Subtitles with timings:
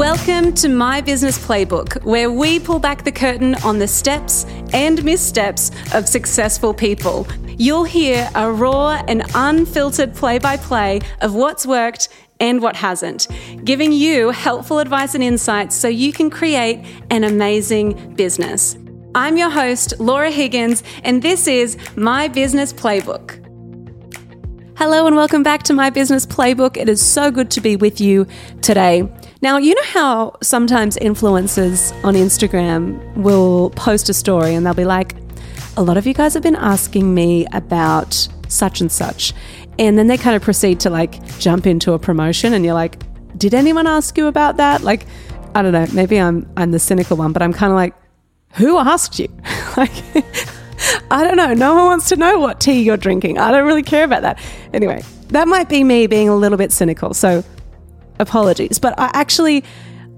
[0.00, 5.04] Welcome to My Business Playbook, where we pull back the curtain on the steps and
[5.04, 7.28] missteps of successful people.
[7.58, 12.08] You'll hear a raw and unfiltered play by play of what's worked
[12.40, 13.28] and what hasn't,
[13.62, 18.78] giving you helpful advice and insights so you can create an amazing business.
[19.14, 23.36] I'm your host, Laura Higgins, and this is My Business Playbook.
[24.78, 26.78] Hello, and welcome back to My Business Playbook.
[26.78, 28.26] It is so good to be with you
[28.62, 29.06] today.
[29.42, 34.84] Now, you know how sometimes influencers on Instagram will post a story and they'll be
[34.84, 35.14] like,
[35.78, 39.32] a lot of you guys have been asking me about such and such.
[39.78, 43.02] And then they kind of proceed to like jump into a promotion and you're like,
[43.38, 44.82] did anyone ask you about that?
[44.82, 45.06] Like,
[45.54, 47.94] I don't know, maybe I'm I'm the cynical one, but I'm kind of like,
[48.56, 49.28] who asked you?
[49.78, 49.92] like
[51.10, 51.54] I don't know.
[51.54, 53.38] No one wants to know what tea you're drinking.
[53.38, 54.38] I don't really care about that.
[54.74, 57.14] Anyway, that might be me being a little bit cynical.
[57.14, 57.42] So
[58.20, 58.78] apologies.
[58.78, 59.64] But I actually,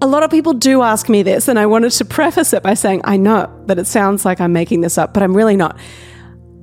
[0.00, 2.74] a lot of people do ask me this, and I wanted to preface it by
[2.74, 5.78] saying, I know that it sounds like I'm making this up, but I'm really not.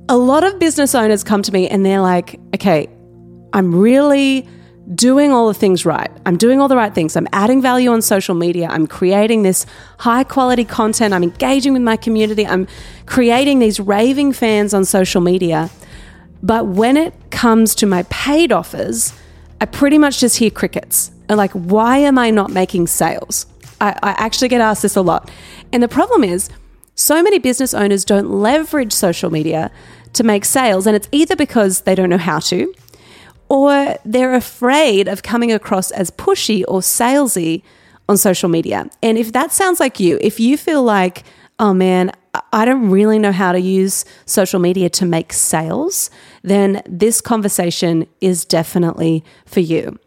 [0.08, 2.88] A lot of business owners come to me and they're like, okay,
[3.52, 4.48] I'm really
[4.94, 6.10] doing all the things right.
[6.26, 7.16] I'm doing all the right things.
[7.16, 8.66] I'm adding value on social media.
[8.68, 9.66] I'm creating this
[9.98, 11.14] high quality content.
[11.14, 12.44] I'm engaging with my community.
[12.46, 12.66] I'm
[13.06, 15.70] creating these raving fans on social media.
[16.42, 19.12] But when it comes to my paid offers,
[19.60, 23.46] I pretty much just hear crickets like, why am I not making sales?
[23.80, 25.30] I, I actually get asked this a lot.
[25.72, 26.50] And the problem is,
[26.94, 29.70] so many business owners don't leverage social media
[30.12, 30.86] to make sales.
[30.86, 32.74] And it's either because they don't know how to,
[33.48, 37.62] or they're afraid of coming across as pushy or salesy
[38.08, 38.88] on social media.
[39.02, 41.24] And if that sounds like you, if you feel like,
[41.58, 42.12] oh man,
[42.52, 46.10] I don't really know how to use social media to make sales,
[46.42, 49.98] then this conversation is definitely for you.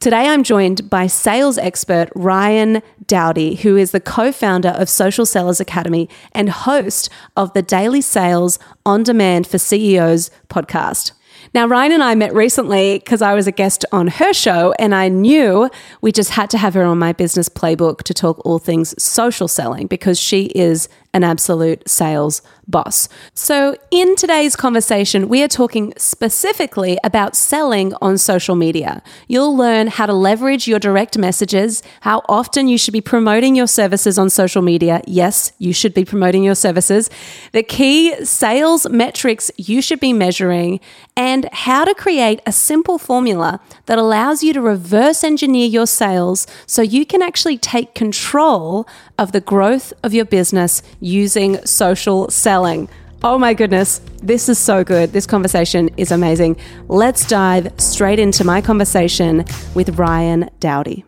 [0.00, 5.26] Today, I'm joined by sales expert Ryan Dowdy, who is the co founder of Social
[5.26, 11.10] Sellers Academy and host of the Daily Sales on Demand for CEOs podcast.
[11.52, 14.94] Now, Ryan and I met recently because I was a guest on her show, and
[14.94, 15.68] I knew
[16.00, 19.48] we just had to have her on my business playbook to talk all things social
[19.48, 23.08] selling because she is an absolute sales boss.
[23.32, 29.02] So, in today's conversation, we are talking specifically about selling on social media.
[29.26, 33.66] You'll learn how to leverage your direct messages, how often you should be promoting your
[33.66, 35.00] services on social media.
[35.06, 37.08] Yes, you should be promoting your services,
[37.52, 40.78] the key sales metrics you should be measuring,
[41.16, 46.46] and how to create a simple formula that allows you to reverse engineer your sales
[46.66, 48.86] so you can actually take control
[49.18, 52.88] of the growth of your business using social selling.
[53.24, 55.12] Oh my goodness, this is so good.
[55.12, 56.56] This conversation is amazing.
[56.86, 61.04] Let's dive straight into my conversation with Ryan Dowdy.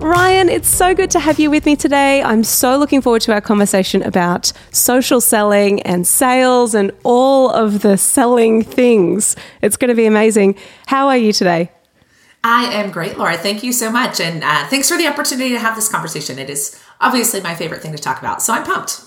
[0.00, 2.22] Ryan, it's so good to have you with me today.
[2.22, 7.82] I'm so looking forward to our conversation about social selling and sales and all of
[7.82, 9.36] the selling things.
[9.60, 10.56] It's going to be amazing.
[10.86, 11.70] How are you today?
[12.50, 13.36] I am great, Laura.
[13.36, 14.20] Thank you so much.
[14.20, 16.38] And uh, thanks for the opportunity to have this conversation.
[16.38, 18.42] It is obviously my favorite thing to talk about.
[18.42, 19.02] So I'm pumped.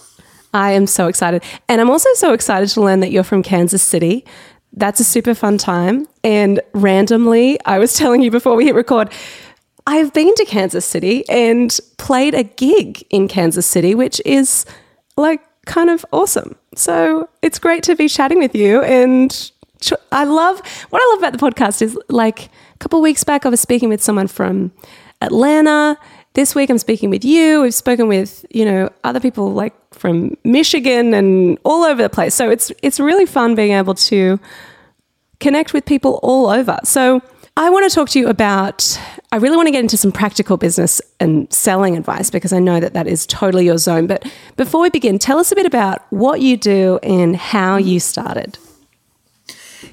[0.54, 1.44] I am so excited.
[1.68, 4.26] And I'm also so excited to learn that you're from Kansas City.
[4.74, 6.08] That's a super fun time.
[6.24, 9.12] And randomly, I was telling you before we hit record,
[9.88, 14.68] I've been to Kansas City and played a gig in Kansas City, which is
[15.18, 16.56] like kind of awesome.
[16.76, 18.84] So it's great to be chatting with you.
[18.84, 19.52] And
[20.12, 23.62] I love what I love about the podcast is like, couple weeks back, I was
[23.62, 24.72] speaking with someone from
[25.22, 25.98] Atlanta.
[26.34, 27.62] This week, I'm speaking with you.
[27.62, 32.34] We've spoken with you know other people like from Michigan and all over the place.
[32.34, 34.40] So it's it's really fun being able to
[35.40, 36.80] connect with people all over.
[36.84, 37.22] So
[37.56, 39.00] I want to talk to you about.
[39.32, 42.80] I really want to get into some practical business and selling advice because I know
[42.80, 44.08] that that is totally your zone.
[44.08, 44.26] But
[44.58, 48.58] before we begin, tell us a bit about what you do and how you started.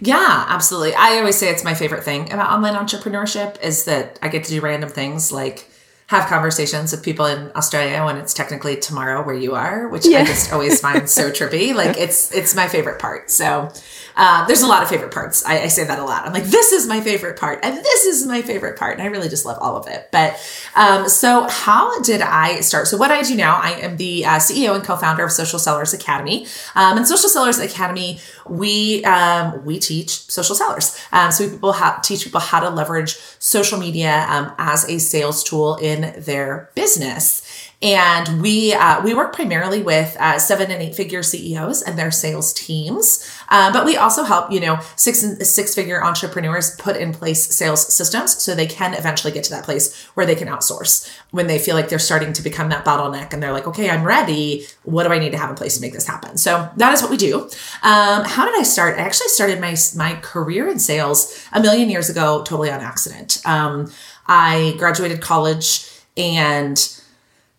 [0.01, 0.95] Yeah, absolutely.
[0.95, 4.51] I always say it's my favorite thing about online entrepreneurship is that I get to
[4.51, 5.67] do random things like
[6.09, 10.21] have conversations with people in Australia when it's technically tomorrow where you are, which yeah.
[10.21, 11.75] I just always find so trippy.
[11.79, 13.31] Like it's it's my favorite part.
[13.31, 13.71] So
[14.19, 15.47] uh, there's a lot of favorite parts.
[15.47, 16.27] I, I, say that a lot.
[16.27, 19.07] I'm like, this is my favorite part, and this is my favorite part, and I
[19.07, 20.09] really just love all of it.
[20.11, 20.37] But
[20.75, 22.89] um, so, how did I start?
[22.89, 25.95] So, what I do now, I am the uh, CEO and co-founder of Social Sellers
[25.95, 26.49] Academy.
[26.75, 28.19] Um, and Social Sellers Academy,
[28.49, 30.99] we um, we teach social sellers.
[31.13, 34.99] Um, so, we people ha- teach people how to leverage social media um, as a
[34.99, 37.48] sales tool in their business.
[37.81, 42.11] And we uh, we work primarily with uh, seven and eight figure CEOs and their
[42.11, 46.97] sales teams, uh, but we also help you know six and six figure entrepreneurs put
[46.97, 50.49] in place sales systems so they can eventually get to that place where they can
[50.49, 53.89] outsource when they feel like they're starting to become that bottleneck and they're like, okay,
[53.89, 54.67] I'm ready.
[54.83, 56.37] What do I need to have in place to make this happen?
[56.37, 57.43] So that is what we do.
[57.85, 58.99] Um, how did I start?
[58.99, 63.41] I actually started my my career in sales a million years ago, totally on accident.
[63.45, 63.93] Um,
[64.27, 66.98] I graduated college and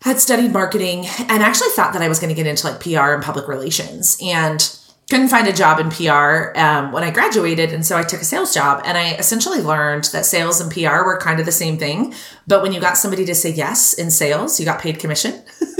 [0.01, 3.13] had studied marketing and actually thought that I was going to get into like PR
[3.13, 4.75] and public relations and
[5.09, 7.73] couldn't find a job in PR um, when I graduated.
[7.73, 11.03] And so I took a sales job and I essentially learned that sales and PR
[11.03, 12.13] were kind of the same thing.
[12.47, 15.41] But when you got somebody to say yes in sales, you got paid commission.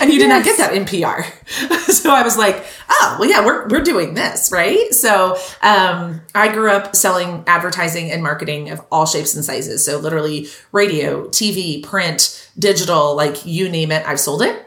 [0.00, 0.28] and you did yes.
[0.28, 1.22] not get that in PR.
[1.92, 4.92] so I was like, oh, well, yeah, we're, we're doing this, right?
[4.92, 9.84] So um, I grew up selling advertising and marketing of all shapes and sizes.
[9.84, 14.65] So literally radio, TV, print, digital, like you name it, I've sold it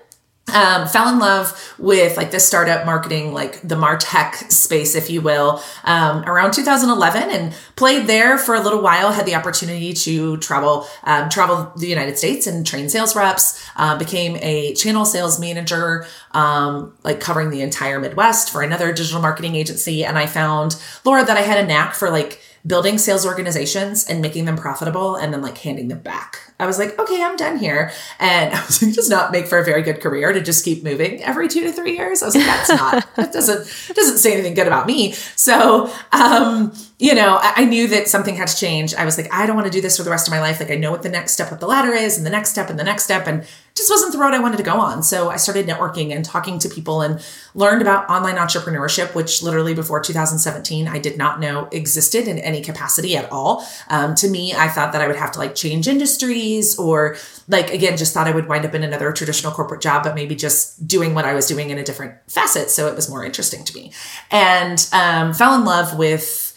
[0.53, 5.21] um, fell in love with like the startup marketing, like the Martech space, if you
[5.21, 9.11] will, um, around 2011 and played there for a little while.
[9.11, 13.65] Had the opportunity to travel, um, travel the United States and train sales reps.
[13.75, 19.21] Uh, became a channel sales manager, um, like covering the entire Midwest for another digital
[19.21, 20.03] marketing agency.
[20.03, 24.21] And I found Laura that I had a knack for like building sales organizations and
[24.21, 26.53] making them profitable and then like handing them back.
[26.59, 27.91] I was like, okay, I'm done here.
[28.19, 30.83] And I was like, does not make for a very good career to just keep
[30.83, 32.21] moving every two to three years.
[32.21, 35.13] I was like, that's not, that doesn't, doesn't say anything good about me.
[35.13, 38.93] So, um, you know, I, I knew that something had to change.
[38.93, 40.59] I was like, I don't want to do this for the rest of my life.
[40.59, 42.69] Like, I know what the next step of the ladder is and the next step
[42.69, 43.25] and the next step.
[43.25, 43.45] And
[43.79, 45.03] just wasn't the road I wanted to go on.
[45.03, 47.23] So I started networking and talking to people and
[47.55, 52.61] learned about online entrepreneurship, which literally before 2017, I did not know existed in any
[52.61, 53.65] capacity at all.
[53.87, 57.15] Um, to me, I thought that I would have to like change industries or
[57.47, 60.35] like, again, just thought I would wind up in another traditional corporate job, but maybe
[60.35, 62.69] just doing what I was doing in a different facet.
[62.69, 63.93] So it was more interesting to me
[64.29, 66.48] and um, fell in love with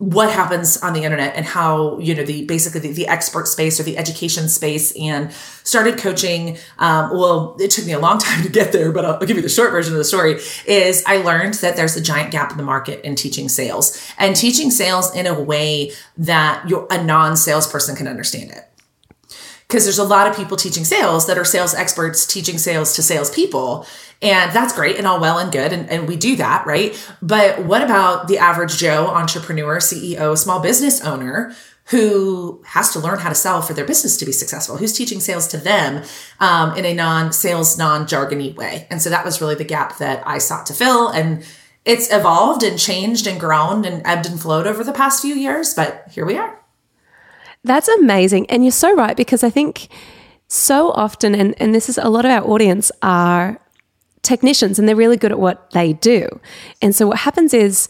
[0.00, 3.78] what happens on the internet and how you know the basically the, the expert space
[3.78, 5.30] or the education space and
[5.62, 9.14] started coaching um, well it took me a long time to get there but I'll,
[9.14, 12.00] I'll, give you the short version of the story is i learned that there's a
[12.00, 14.00] giant gap in the market in teaching sales.
[14.18, 18.69] And teaching sales in a way that you're a non-salesperson can understand it
[19.70, 23.02] because there's a lot of people teaching sales that are sales experts teaching sales to
[23.02, 23.86] salespeople
[24.20, 25.72] and that's great and all well and good.
[25.72, 26.94] And, and we do that, right?
[27.22, 31.54] But what about the average Joe entrepreneur, CEO, small business owner
[31.86, 35.20] who has to learn how to sell for their business to be successful, who's teaching
[35.20, 36.04] sales to them
[36.38, 38.86] um, in a non sales, non jargony way.
[38.90, 41.08] And so that was really the gap that I sought to fill.
[41.08, 41.44] And
[41.84, 45.72] it's evolved and changed and grown and ebbed and flowed over the past few years,
[45.72, 46.59] but here we are.
[47.64, 48.48] That's amazing.
[48.50, 49.88] And you're so right because I think
[50.48, 53.60] so often, and, and this is a lot of our audience are
[54.22, 56.28] technicians and they're really good at what they do.
[56.82, 57.88] And so what happens is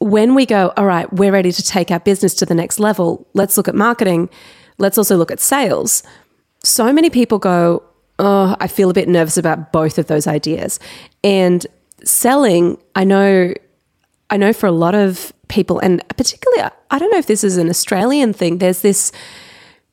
[0.00, 3.26] when we go, all right, we're ready to take our business to the next level,
[3.34, 4.28] let's look at marketing,
[4.78, 6.02] let's also look at sales.
[6.62, 7.82] So many people go,
[8.18, 10.80] oh, I feel a bit nervous about both of those ideas.
[11.22, 11.66] And
[12.02, 13.54] selling, I know
[14.30, 17.56] I know for a lot of people and particularly I don't know if this is
[17.56, 19.12] an Australian thing, there's this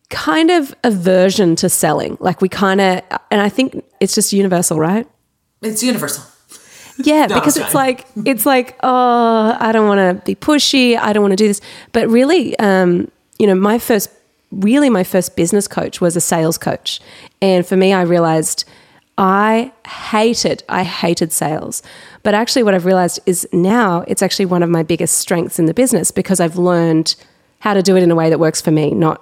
[0.09, 2.17] kind of aversion to selling.
[2.19, 5.07] Like we kind of and I think it's just universal, right?
[5.61, 6.25] It's universal.
[7.03, 10.97] Yeah, no, because it's like it's like oh, I don't want to be pushy.
[10.97, 11.61] I don't want to do this.
[11.93, 13.09] But really, um,
[13.39, 14.09] you know, my first,
[14.51, 16.99] really, my first business coach was a sales coach,
[17.41, 18.65] and for me, I realized
[19.17, 21.81] I hated, I hated sales.
[22.23, 25.65] But actually, what I've realized is now it's actually one of my biggest strengths in
[25.65, 27.15] the business because I've learned
[27.59, 29.21] how to do it in a way that works for me, not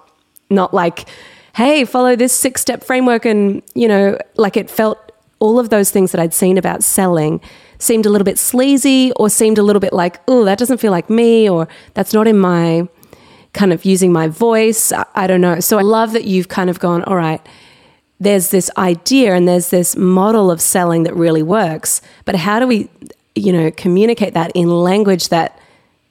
[0.50, 1.08] not like,
[1.56, 4.98] hey, follow this six step framework, and you know, like it felt
[5.39, 7.41] all of those things that I'd seen about selling
[7.79, 10.91] seemed a little bit sleazy or seemed a little bit like, oh, that doesn't feel
[10.91, 12.88] like me or that's not in my
[13.53, 14.91] kind of using my voice.
[14.91, 15.60] I, I don't know.
[15.62, 17.41] So I love that you've kind of gone, all right,
[18.20, 22.02] there's this idea and there's this model of selling that really works.
[22.26, 22.90] But how do we,
[23.36, 25.60] you know, communicate that in language that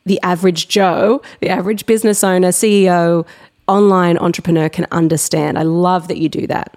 [0.07, 3.27] the average Joe, the average business owner, CEO,
[3.67, 5.59] online entrepreneur can understand?
[5.59, 6.75] I love that you do that.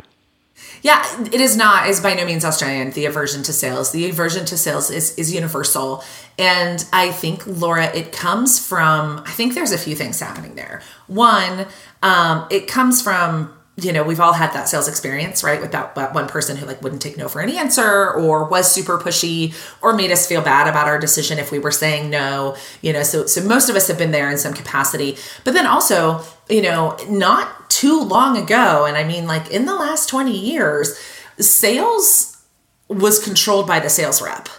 [0.84, 2.92] Yeah, it is not is by no means Australian.
[2.92, 6.04] The aversion to sales, the aversion to sales is is universal,
[6.40, 9.24] and I think Laura, it comes from.
[9.26, 10.82] I think there's a few things happening there.
[11.06, 11.68] One,
[12.02, 15.96] um, it comes from you know we've all had that sales experience right with that,
[15.96, 19.54] that one person who like wouldn't take no for an answer or was super pushy
[19.82, 23.02] or made us feel bad about our decision if we were saying no you know
[23.02, 25.18] so so most of us have been there in some capacity.
[25.44, 29.76] But then also you know not too long ago, and I mean like in the
[29.76, 30.98] last 20 years,
[31.40, 32.44] sales
[32.88, 34.50] was controlled by the sales rep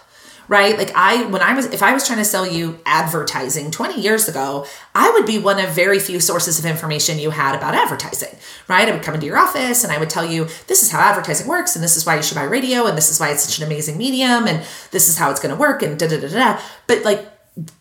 [0.53, 0.77] right?
[0.77, 4.29] Like I when I was if I was trying to sell you advertising 20 years
[4.29, 8.37] ago, I would be one of very few sources of information you had about advertising,
[8.69, 8.87] right?
[8.87, 11.49] I would come into your office and I would tell you this is how advertising
[11.49, 13.61] works and this is why you should buy radio and this is why it's such
[13.61, 16.29] an amazing medium and this is how it's going to work and da da da
[16.29, 16.61] da.
[16.87, 17.27] But like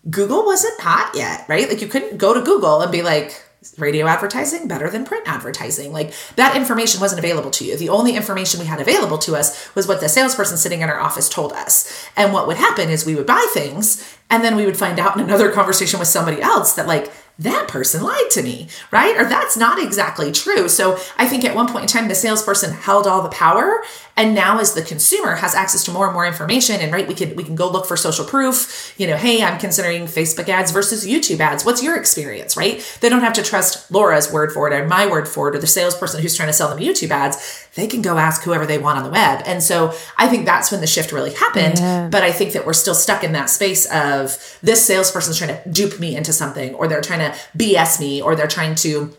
[0.09, 1.67] Google wasn't hot yet, right?
[1.67, 3.43] Like you couldn't go to Google and be like
[3.77, 5.93] radio advertising better than print advertising.
[5.93, 7.77] Like that information wasn't available to you.
[7.77, 10.99] The only information we had available to us was what the salesperson sitting in our
[10.99, 12.07] office told us.
[12.17, 15.15] And what would happen is we would buy things and then we would find out
[15.15, 19.17] in another conversation with somebody else that like that person lied to me, right?
[19.17, 20.67] Or that's not exactly true.
[20.67, 23.83] So I think at one point in time, the salesperson held all the power.
[24.21, 27.15] And now as the consumer has access to more and more information and right, we
[27.15, 30.71] can we can go look for social proof, you know, hey, I'm considering Facebook ads
[30.71, 31.65] versus YouTube ads.
[31.65, 32.79] What's your experience, right?
[33.01, 35.59] They don't have to trust Laura's word for it or my word for it or
[35.59, 37.67] the salesperson who's trying to sell them YouTube ads.
[37.73, 39.41] They can go ask whoever they want on the web.
[39.47, 41.79] And so I think that's when the shift really happened.
[41.79, 42.07] Yeah.
[42.11, 45.69] But I think that we're still stuck in that space of this salesperson's trying to
[45.69, 49.17] dupe me into something or they're trying to BS me or they're trying to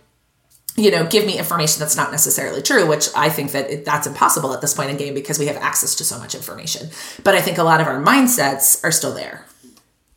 [0.76, 4.06] you know give me information that's not necessarily true which i think that it, that's
[4.06, 6.88] impossible at this point in game because we have access to so much information.
[7.22, 9.46] But i think a lot of our mindsets are still there.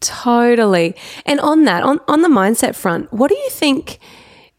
[0.01, 0.95] Totally.
[1.25, 3.99] And on that on, on the mindset front what do you think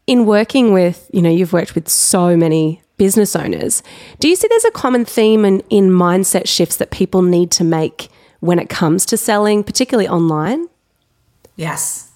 [0.05, 3.83] in working with you know you've worked with so many business owners
[4.19, 7.63] do you see there's a common theme in, in mindset shifts that people need to
[7.63, 10.67] make when it comes to selling particularly online?
[11.55, 12.06] Yes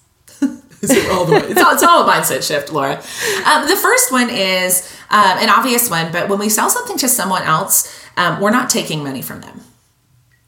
[0.90, 1.42] it's all the way.
[1.42, 2.96] It's all, it's all a mindset shift, Laura.
[3.46, 7.08] Um, the first one is um, an obvious one, but when we sell something to
[7.08, 9.60] someone else, um, we're not taking money from them.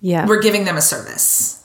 [0.00, 1.63] Yeah, we're giving them a service.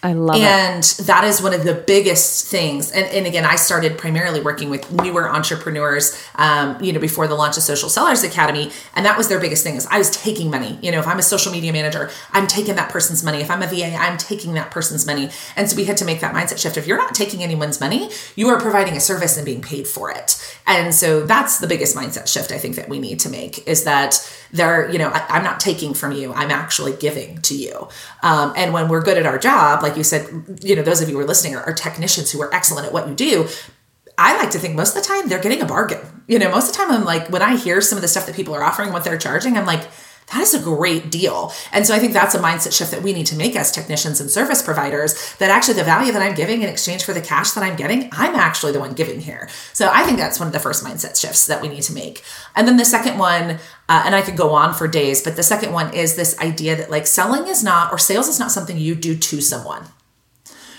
[0.00, 0.98] I love and it.
[0.98, 2.92] And that is one of the biggest things.
[2.92, 7.34] And, and again, I started primarily working with newer entrepreneurs, um, you know, before the
[7.34, 8.70] launch of Social Sellers Academy.
[8.94, 10.78] And that was their biggest thing is I was taking money.
[10.82, 13.38] You know, if I'm a social media manager, I'm taking that person's money.
[13.38, 15.30] If I'm a VA, I'm taking that person's money.
[15.56, 16.76] And so we had to make that mindset shift.
[16.76, 20.12] If you're not taking anyone's money, you are providing a service and being paid for
[20.12, 20.36] it.
[20.64, 23.82] And so that's the biggest mindset shift I think that we need to make is
[23.82, 24.16] that
[24.52, 26.32] they're, you know, I, am not taking from you.
[26.32, 27.88] I'm actually giving to you.
[28.22, 30.28] Um, and when we're good at our job, like you said,
[30.62, 32.92] you know, those of you who are listening are, are technicians who are excellent at
[32.92, 33.48] what you do.
[34.16, 36.00] I like to think most of the time they're getting a bargain.
[36.26, 38.26] You know, most of the time I'm like, when I hear some of the stuff
[38.26, 39.88] that people are offering, what they're charging, I'm like,
[40.30, 41.52] that is a great deal.
[41.72, 44.20] And so I think that's a mindset shift that we need to make as technicians
[44.20, 47.52] and service providers that actually the value that I'm giving in exchange for the cash
[47.52, 49.48] that I'm getting, I'm actually the one giving here.
[49.72, 52.22] So I think that's one of the first mindset shifts that we need to make.
[52.54, 53.58] And then the second one,
[53.88, 56.76] uh, and I could go on for days, but the second one is this idea
[56.76, 59.84] that like selling is not, or sales is not something you do to someone.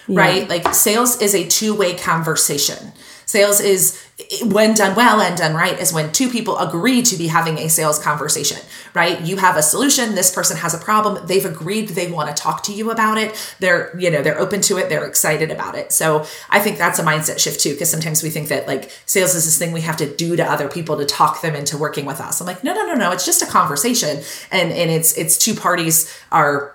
[0.08, 0.20] Yeah.
[0.20, 0.50] Right?
[0.50, 2.94] Like sales is a two way conversation.
[3.30, 4.04] Sales is
[4.42, 7.70] when done well and done right is when two people agree to be having a
[7.70, 8.58] sales conversation,
[8.96, 9.22] right?
[9.22, 12.64] You have a solution, this person has a problem, they've agreed they want to talk
[12.64, 13.56] to you about it.
[13.60, 15.92] They're, you know, they're open to it, they're excited about it.
[15.92, 19.36] So, I think that's a mindset shift too because sometimes we think that like sales
[19.36, 22.06] is this thing we have to do to other people to talk them into working
[22.06, 22.42] with us.
[22.42, 25.54] I'm like, "No, no, no, no, it's just a conversation." And and it's it's two
[25.54, 26.74] parties are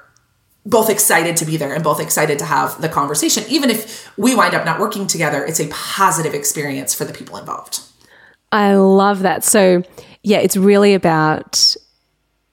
[0.67, 3.45] both excited to be there and both excited to have the conversation.
[3.49, 7.37] Even if we wind up not working together, it's a positive experience for the people
[7.37, 7.81] involved.
[8.51, 9.45] I love that.
[9.45, 9.83] So,
[10.23, 11.77] yeah, it's really about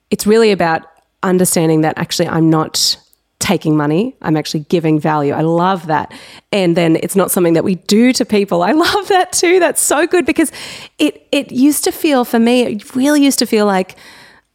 [0.10, 0.84] it's really about
[1.24, 2.98] understanding that actually I'm not
[3.40, 4.16] taking money.
[4.22, 5.34] I'm actually giving value.
[5.34, 6.14] I love that.
[6.52, 8.62] And then it's not something that we do to people.
[8.62, 9.60] I love that too.
[9.60, 10.52] That's so good because
[11.00, 13.96] it it used to feel for me, it really used to feel like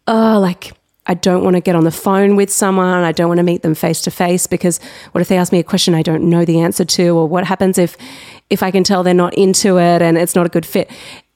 [0.06, 0.72] oh, like
[1.06, 3.04] I don't want to get on the phone with someone.
[3.04, 4.80] I don't want to meet them face to face because
[5.12, 7.44] what if they ask me a question I don't know the answer to or what
[7.44, 7.96] happens if
[8.50, 10.90] if I can tell they're not into it and it's not a good fit.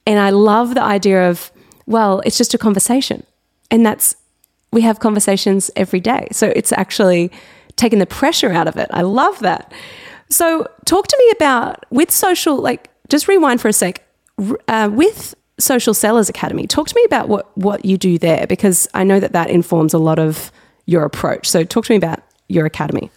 [0.05, 1.51] And I love the idea of
[1.85, 3.25] well, it's just a conversation.
[3.69, 4.15] And that's
[4.71, 6.27] we have conversations every day.
[6.31, 7.31] So it's actually
[7.75, 8.89] taking the pressure out of it.
[8.91, 9.73] I love that.
[10.29, 14.03] So talk to me about with social like just rewind for a sec.
[14.67, 16.67] Uh, with Social Sellers Academy.
[16.67, 19.93] Talk to me about what, what you do there because I know that that informs
[19.93, 20.51] a lot of
[20.85, 21.49] your approach.
[21.49, 23.09] So, talk to me about your academy.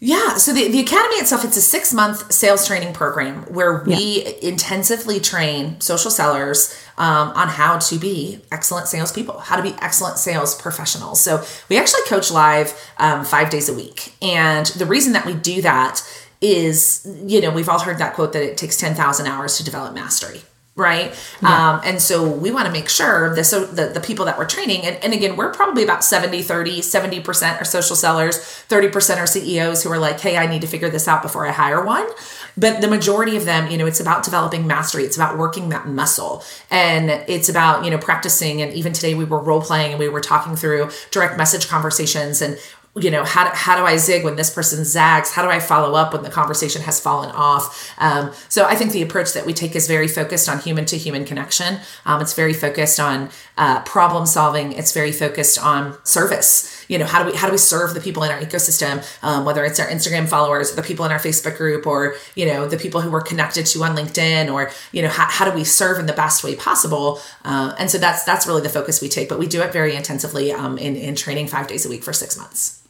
[0.00, 4.22] Yeah, so the, the academy itself, it's a six month sales training program where we
[4.22, 4.48] yeah.
[4.48, 10.18] intensively train social sellers um, on how to be excellent salespeople, how to be excellent
[10.18, 11.20] sales professionals.
[11.20, 14.14] So we actually coach live um, five days a week.
[14.22, 16.00] And the reason that we do that
[16.40, 19.94] is, you know, we've all heard that quote that it takes 10,000 hours to develop
[19.94, 20.42] mastery
[20.78, 21.14] right?
[21.42, 21.74] Yeah.
[21.74, 24.46] Um, and so we want to make sure the, so the, the people that we're
[24.46, 29.26] training, and, and again, we're probably about 70, 30, 70% are social sellers, 30% are
[29.26, 32.08] CEOs who are like, hey, I need to figure this out before I hire one.
[32.56, 35.04] But the majority of them, you know, it's about developing mastery.
[35.04, 36.42] It's about working that muscle.
[36.70, 38.62] And it's about, you know, practicing.
[38.62, 42.42] And even today we were role playing and we were talking through direct message conversations
[42.42, 42.58] and
[42.96, 45.30] you know how, how do i zig when this person zags?
[45.32, 47.92] How do i follow up when the conversation has fallen off?
[47.98, 50.96] Um, so i think the approach that we take is very focused on human to
[50.96, 51.78] human connection.
[52.06, 54.72] Um, it's very focused on uh, problem solving.
[54.72, 58.00] It's very focused on service you know how do we how do we serve the
[58.00, 61.18] people in our ecosystem um, whether it's our instagram followers or the people in our
[61.18, 65.02] facebook group or you know the people who we're connected to on linkedin or you
[65.02, 68.24] know how, how do we serve in the best way possible uh, and so that's
[68.24, 71.14] that's really the focus we take but we do it very intensively um, in, in
[71.14, 72.82] training five days a week for six months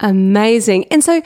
[0.00, 0.84] Amazing.
[0.90, 1.22] And so,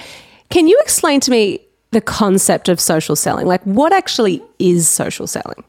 [0.48, 3.46] can you explain to me the concept of social selling?
[3.46, 5.64] Like, what actually is social selling?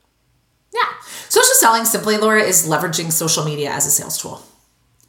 [0.74, 0.82] Yeah.
[1.30, 4.44] Social selling, simply, Laura, is leveraging social media as a sales tool.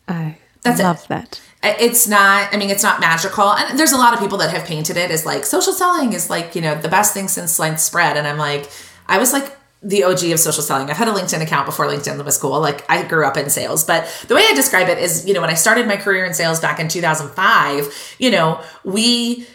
[0.08, 1.08] I That's love it.
[1.08, 1.40] that.
[1.64, 3.52] It's not, I mean, it's not magical.
[3.52, 6.28] And there's a lot of people that have painted it as like social selling is
[6.28, 8.16] like, you know, the best thing since sliced bread.
[8.16, 8.68] And I'm like,
[9.06, 10.90] I was like, the OG of social selling.
[10.90, 12.60] I've had a LinkedIn account before LinkedIn was cool.
[12.60, 15.40] Like I grew up in sales, but the way I describe it is, you know,
[15.40, 19.46] when I started my career in sales back in 2005, you know, we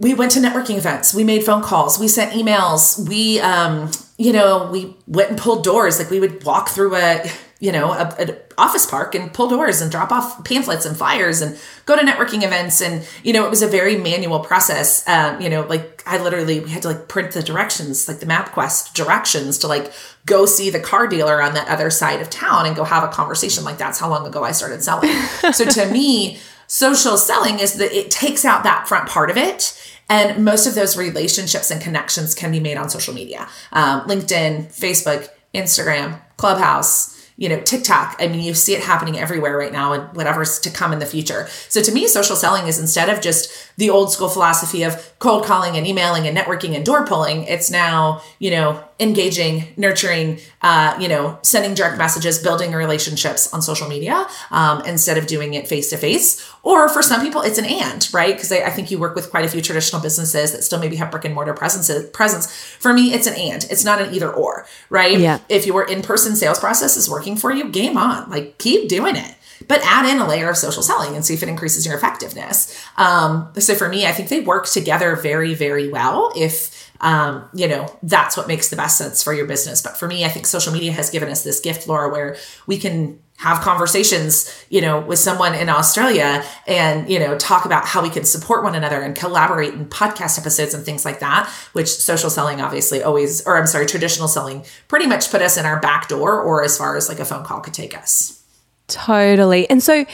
[0.00, 4.32] we went to networking events, we made phone calls, we sent emails, we um, you
[4.32, 5.98] know, we went and pulled doors.
[5.98, 7.30] Like we would walk through a
[7.64, 11.58] you know, a, office park and pull doors and drop off pamphlets and flyers and
[11.86, 12.82] go to networking events.
[12.82, 15.02] And, you know, it was a very manual process.
[15.08, 18.26] Um, you know, like I literally, we had to like print the directions, like the
[18.26, 19.90] MapQuest directions to like
[20.26, 23.08] go see the car dealer on that other side of town and go have a
[23.08, 23.64] conversation.
[23.64, 25.10] Like that's how long ago I started selling.
[25.52, 29.80] so to me, social selling is that it takes out that front part of it.
[30.10, 34.66] And most of those relationships and connections can be made on social media um, LinkedIn,
[34.66, 38.16] Facebook, Instagram, Clubhouse you know, TikTok.
[38.20, 41.06] I mean, you see it happening everywhere right now and whatever's to come in the
[41.06, 41.48] future.
[41.68, 45.44] So to me, social selling is instead of just the old school philosophy of cold
[45.44, 50.96] calling and emailing and networking and door pulling, it's now, you know, engaging, nurturing, uh,
[51.00, 55.66] you know, sending direct messages, building relationships on social media um, instead of doing it
[55.66, 56.48] face to face.
[56.62, 58.34] Or for some people, it's an and, right?
[58.34, 60.96] Because I, I, think you work with quite a few traditional businesses that still maybe
[60.96, 61.90] have brick and mortar presence.
[62.12, 63.64] Presence for me, it's an and.
[63.70, 65.18] It's not an either or, right?
[65.18, 65.40] Yeah.
[65.48, 68.30] If your in person sales process is working for you, game on.
[68.30, 69.34] Like keep doing it
[69.68, 72.78] but add in a layer of social selling and see if it increases your effectiveness.
[72.96, 77.68] Um, so for me, I think they work together very, very well if um, you
[77.68, 79.82] know, that's what makes the best sense for your business.
[79.82, 82.78] But for me, I think social media has given us this gift, Laura, where we
[82.78, 88.00] can have conversations, you know, with someone in Australia and, you know, talk about how
[88.00, 91.88] we can support one another and collaborate in podcast episodes and things like that, which
[91.88, 95.80] social selling obviously always, or I'm sorry, traditional selling pretty much put us in our
[95.80, 98.43] back door or as far as like a phone call could take us.
[98.88, 99.68] Totally.
[99.70, 100.04] And so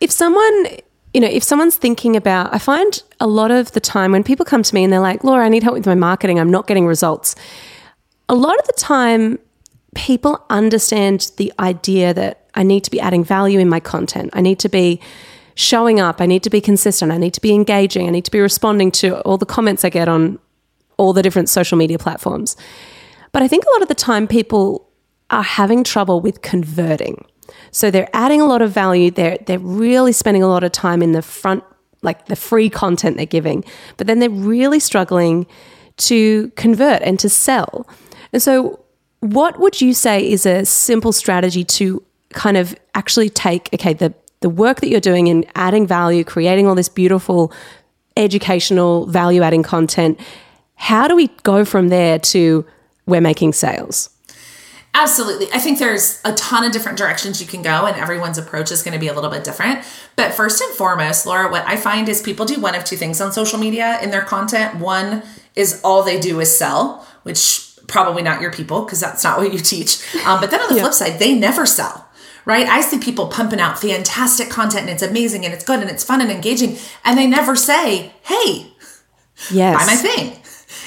[0.00, 0.66] if someone
[1.12, 4.44] you know, if someone's thinking about, I find a lot of the time when people
[4.44, 6.68] come to me and they're like, Laura, I need help with my marketing, I'm not
[6.68, 7.34] getting results.
[8.28, 9.38] A lot of the time,
[9.96, 14.30] people understand the idea that I need to be adding value in my content.
[14.34, 15.00] I need to be
[15.56, 16.20] showing up.
[16.20, 17.10] I need to be consistent.
[17.10, 18.06] I need to be engaging.
[18.06, 20.38] I need to be responding to all the comments I get on
[20.96, 22.56] all the different social media platforms.
[23.32, 24.88] But I think a lot of the time, people
[25.30, 27.24] are having trouble with converting.
[27.70, 29.10] So they're adding a lot of value.
[29.10, 31.64] They're they're really spending a lot of time in the front,
[32.02, 33.64] like the free content they're giving,
[33.96, 35.46] but then they're really struggling
[35.98, 37.86] to convert and to sell.
[38.32, 38.80] And so,
[39.20, 44.14] what would you say is a simple strategy to kind of actually take okay the
[44.40, 47.52] the work that you're doing in adding value, creating all this beautiful
[48.16, 50.18] educational value adding content?
[50.76, 52.64] How do we go from there to
[53.06, 54.08] we're making sales?
[54.92, 55.46] Absolutely.
[55.52, 58.82] I think there's a ton of different directions you can go, and everyone's approach is
[58.82, 59.84] going to be a little bit different.
[60.16, 63.20] But first and foremost, Laura, what I find is people do one of two things
[63.20, 64.76] on social media in their content.
[64.76, 65.22] One
[65.54, 69.52] is all they do is sell, which probably not your people because that's not what
[69.52, 70.02] you teach.
[70.26, 70.82] Um, but then on the yeah.
[70.82, 72.06] flip side, they never sell
[72.46, 72.66] right?
[72.66, 76.02] I see people pumping out fantastic content and it's amazing and it's good and it's
[76.02, 78.72] fun and engaging, and they never say, hey,
[79.52, 79.76] yes.
[79.76, 80.39] buy my thing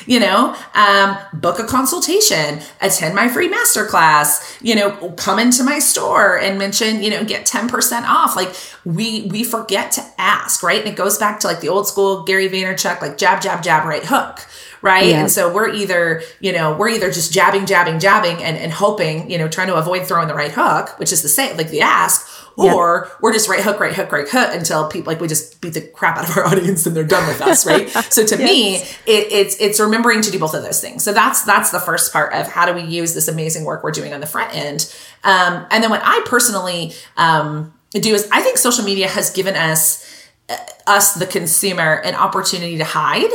[0.06, 5.80] you know um, book a consultation attend my free masterclass you know come into my
[5.80, 8.36] store and mention you know get 10% off.
[8.36, 10.80] Like we we forget to ask right?
[10.80, 13.86] And it goes back to like the old school gary vaynerchuk like jab jab jab
[13.86, 14.40] right hook
[14.84, 15.22] right yeah.
[15.22, 19.28] and so we're either you know we're either just jabbing jabbing jabbing and, and hoping
[19.32, 21.82] you know trying to avoid throwing the right hook which is the same like the
[21.82, 23.16] ask or yeah.
[23.22, 25.82] we're just right hook, right hook, right hook until people like we just beat the
[25.82, 27.90] crap out of our audience and they're done with us, right?
[28.12, 28.50] so to yes.
[28.50, 28.76] me,
[29.12, 31.04] it, it's it's remembering to do both of those things.
[31.04, 33.92] So that's that's the first part of how do we use this amazing work we're
[33.92, 34.94] doing on the front end.
[35.24, 39.56] Um, and then what I personally um, do is I think social media has given
[39.56, 43.32] us uh, us the consumer an opportunity to hide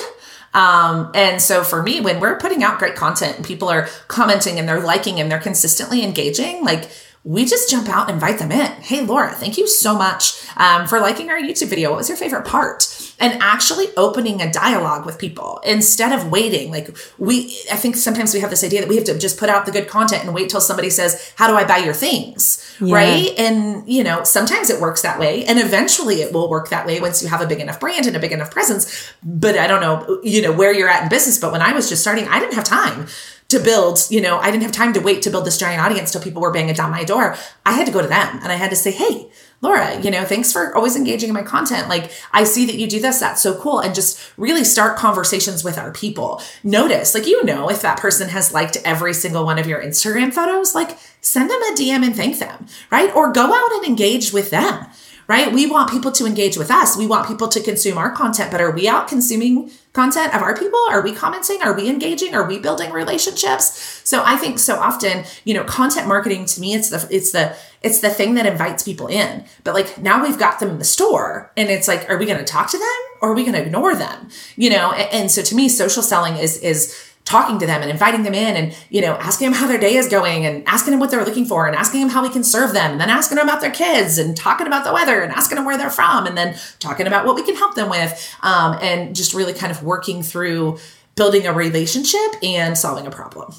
[0.58, 4.58] um, and so for me, when we're putting out great content and people are commenting
[4.58, 6.90] and they're liking and they're consistently engaging, like
[7.24, 8.70] we just jump out and invite them in.
[8.80, 11.90] Hey, Laura, thank you so much um, for liking our YouTube video.
[11.90, 13.14] What was your favorite part?
[13.20, 16.70] And actually opening a dialogue with people instead of waiting.
[16.70, 19.48] Like we, I think sometimes we have this idea that we have to just put
[19.48, 22.64] out the good content and wait till somebody says, "How do I buy your things?"
[22.80, 22.94] Yeah.
[22.94, 23.30] Right?
[23.36, 27.00] And you know, sometimes it works that way, and eventually it will work that way
[27.00, 29.12] once you have a big enough brand and a big enough presence.
[29.24, 31.38] But I don't know, you know, where you're at in business.
[31.38, 33.08] But when I was just starting, I didn't have time
[33.48, 36.10] to build, you know, I didn't have time to wait to build this giant audience
[36.10, 37.34] till people were banging down my door.
[37.64, 39.30] I had to go to them and I had to say, Hey,
[39.62, 41.88] Laura, you know, thanks for always engaging in my content.
[41.88, 43.18] Like, I see that you do this.
[43.18, 43.80] That's so cool.
[43.80, 46.42] And just really start conversations with our people.
[46.62, 50.32] Notice, like, you know, if that person has liked every single one of your Instagram
[50.32, 53.12] photos, like, send them a DM and thank them, right?
[53.16, 54.86] Or go out and engage with them
[55.28, 55.52] right?
[55.52, 56.96] We want people to engage with us.
[56.96, 60.56] We want people to consume our content, but are we out consuming content of our
[60.56, 60.80] people?
[60.88, 61.58] Are we commenting?
[61.62, 62.34] Are we engaging?
[62.34, 64.00] Are we building relationships?
[64.04, 67.54] So I think so often, you know, content marketing to me, it's the, it's the,
[67.82, 69.44] it's the thing that invites people in.
[69.64, 72.38] But like now we've got them in the store and it's like, are we going
[72.38, 74.30] to talk to them or are we going to ignore them?
[74.56, 77.90] You know, and, and so to me, social selling is, is, talking to them and
[77.90, 80.92] inviting them in and, you know, asking them how their day is going and asking
[80.92, 83.10] them what they're looking for and asking them how we can serve them and then
[83.10, 85.90] asking them about their kids and talking about the weather and asking them where they're
[85.90, 88.34] from and then talking about what we can help them with.
[88.40, 90.78] Um, and just really kind of working through
[91.16, 93.52] building a relationship and solving a problem.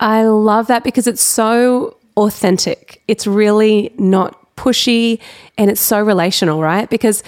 [0.00, 3.02] I love that because it's so authentic.
[3.06, 5.20] It's really not pushy
[5.58, 6.88] and it's so relational, right?
[6.88, 7.22] Because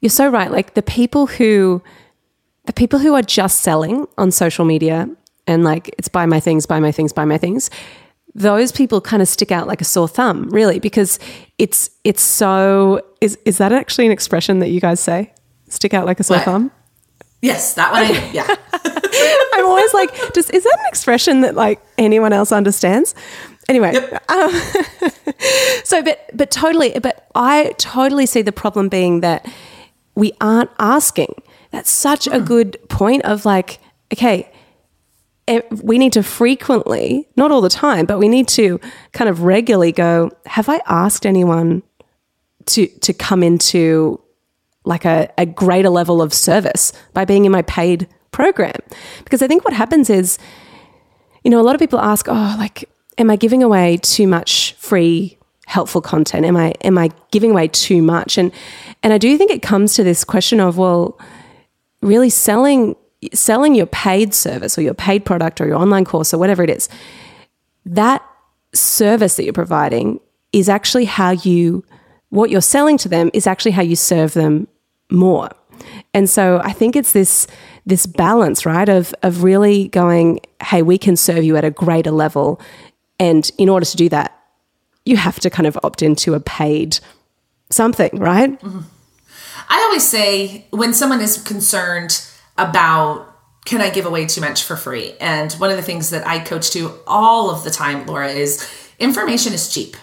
[0.00, 0.50] you're so right.
[0.50, 1.82] Like the people who,
[2.64, 5.08] the people who are just selling on social media
[5.46, 7.70] and like it's buy my things, buy my things, buy my things,
[8.34, 11.18] those people kind of stick out like a sore thumb, really, because
[11.58, 15.32] it's it's so is is that actually an expression that you guys say?
[15.68, 16.44] Stick out like a sore what?
[16.44, 16.70] thumb?
[17.42, 18.04] Yes, that one.
[18.04, 18.46] I, yeah.
[19.52, 23.14] I'm always like, just is that an expression that like anyone else understands?
[23.68, 24.30] Anyway, yep.
[24.30, 24.50] um,
[25.84, 29.46] so but but totally, but I totally see the problem being that
[30.14, 31.34] we aren't asking
[31.74, 32.46] that's such a mm.
[32.46, 33.80] good point of like,
[34.12, 34.48] okay,
[35.48, 38.80] eh, we need to frequently, not all the time, but we need to
[39.12, 41.82] kind of regularly go, have I asked anyone
[42.66, 44.20] to to come into
[44.84, 48.80] like a, a greater level of service by being in my paid program?
[49.24, 50.38] Because I think what happens is,
[51.42, 54.74] you know, a lot of people ask, oh, like, am I giving away too much
[54.74, 56.46] free helpful content?
[56.46, 58.38] Am I am I giving away too much?
[58.38, 58.52] And
[59.02, 61.18] and I do think it comes to this question of, well,
[62.04, 62.96] really selling
[63.32, 66.70] selling your paid service or your paid product or your online course or whatever it
[66.70, 66.88] is,
[67.86, 68.22] that
[68.74, 70.20] service that you're providing
[70.52, 71.84] is actually how you,
[72.28, 74.68] what you're selling to them is actually how you serve them
[75.10, 75.48] more.
[76.12, 77.46] And so I think it's this
[77.86, 82.10] this balance, right, of of really going, hey, we can serve you at a greater
[82.10, 82.60] level,
[83.18, 84.38] and in order to do that,
[85.04, 87.00] you have to kind of opt into a paid
[87.70, 88.58] something, right?
[88.60, 88.80] Mm-hmm.
[89.68, 92.24] I always say when someone is concerned
[92.56, 93.30] about
[93.64, 95.14] can I give away too much for free?
[95.20, 98.68] And one of the things that I coach to all of the time, Laura, is
[98.98, 99.96] information is cheap.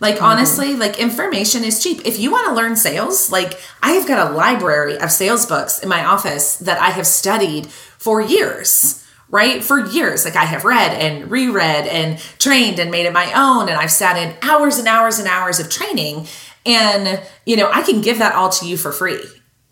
[0.00, 0.24] Like mm-hmm.
[0.24, 2.00] honestly, like information is cheap.
[2.04, 5.78] If you want to learn sales, like I have got a library of sales books
[5.78, 9.62] in my office that I have studied for years, right?
[9.62, 10.24] For years.
[10.24, 13.92] Like I have read and reread and trained and made it my own and I've
[13.92, 16.26] sat in hours and hours and hours of training
[16.66, 19.22] and, you know, I can give that all to you for free.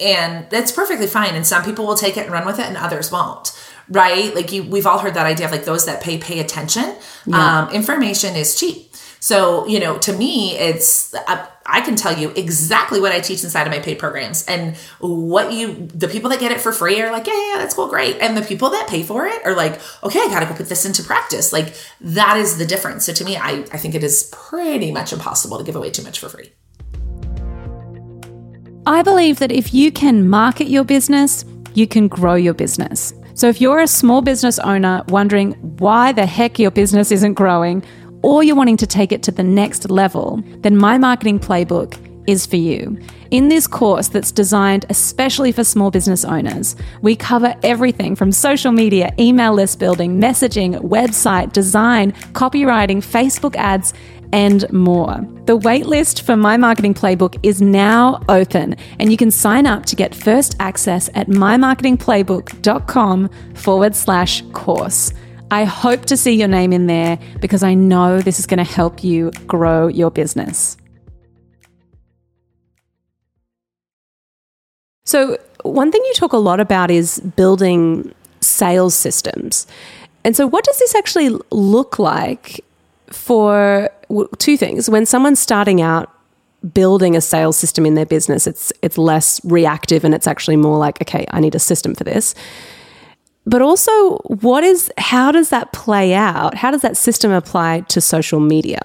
[0.01, 1.35] And that's perfectly fine.
[1.35, 3.53] And some people will take it and run with it and others won't.
[3.91, 4.35] Right?
[4.35, 6.95] Like you we've all heard that idea of like those that pay pay attention.
[7.27, 7.63] Yeah.
[7.63, 8.89] Um, information is cheap.
[9.21, 13.43] So, you know, to me, it's, I, I, can tell you exactly what I teach
[13.43, 17.01] inside of my paid programs and what you, the people that get it for free
[17.03, 18.17] are like, yeah, yeah, that's cool, great.
[18.21, 20.69] And the people that pay for it are like, okay, I got to go put
[20.69, 21.53] this into practice.
[21.53, 23.07] Like that is the difference.
[23.07, 26.03] So to me, I, I think it is pretty much impossible to give away too
[26.03, 26.53] much for free.
[28.89, 33.13] I believe that if you can market your business, you can grow your business.
[33.35, 37.85] So if you're a small business owner wondering why the heck your business isn't growing,
[38.23, 42.47] or you're wanting to take it to the next level, then my marketing playbook is
[42.47, 42.99] for you.
[43.31, 48.73] In this course that's designed especially for small business owners, we cover everything from social
[48.73, 53.93] media, email list building, messaging, website, design, copywriting, Facebook ads,
[54.33, 55.27] and more.
[55.47, 59.97] The waitlist for My Marketing Playbook is now open, and you can sign up to
[59.97, 65.13] get first access at mymarketingplaybook.com forward slash course.
[65.51, 68.65] I hope to see your name in there because I know this is going to
[68.65, 70.77] help you grow your business.
[75.07, 79.67] So, one thing you talk a lot about is building sales systems.
[80.23, 82.63] And so, what does this actually look like
[83.11, 83.91] for
[84.39, 84.89] two things?
[84.89, 86.13] When someone's starting out
[86.73, 90.79] building a sales system in their business, it's it's less reactive and it's actually more
[90.79, 92.35] like, okay, I need a system for this.
[93.47, 96.55] But also, what is how does that play out?
[96.55, 98.81] How does that system apply to social media?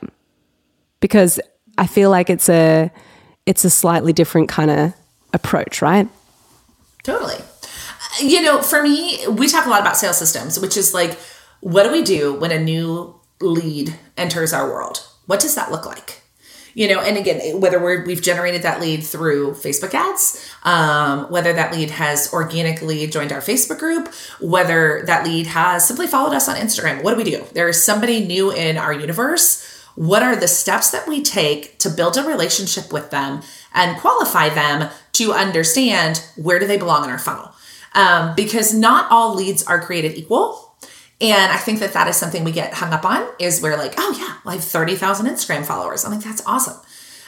[0.99, 1.39] Because
[1.77, 2.91] I feel like it's a
[3.45, 4.93] it's a slightly different kind of
[5.33, 6.07] approach, right?
[7.03, 7.35] Totally.
[8.21, 11.17] You know, for me, we talk a lot about sales systems, which is like,
[11.61, 15.07] what do we do when a new lead enters our world?
[15.25, 16.21] What does that look like?
[16.75, 21.53] You know, and again, whether we're, we've generated that lead through Facebook ads, um, whether
[21.53, 26.49] that lead has organically joined our Facebook group, whether that lead has simply followed us
[26.49, 27.45] on Instagram, what do we do?
[27.53, 29.69] There is somebody new in our universe.
[29.93, 34.49] What are the steps that we take to build a relationship with them and qualify
[34.49, 37.51] them to understand where do they belong in our funnel.
[37.95, 40.72] Um, because not all leads are created equal.
[41.23, 43.93] And I think that that is something we get hung up on is we're like,
[43.97, 46.03] oh yeah, well, I have 30,000 Instagram followers.
[46.03, 46.77] I'm like, that's awesome.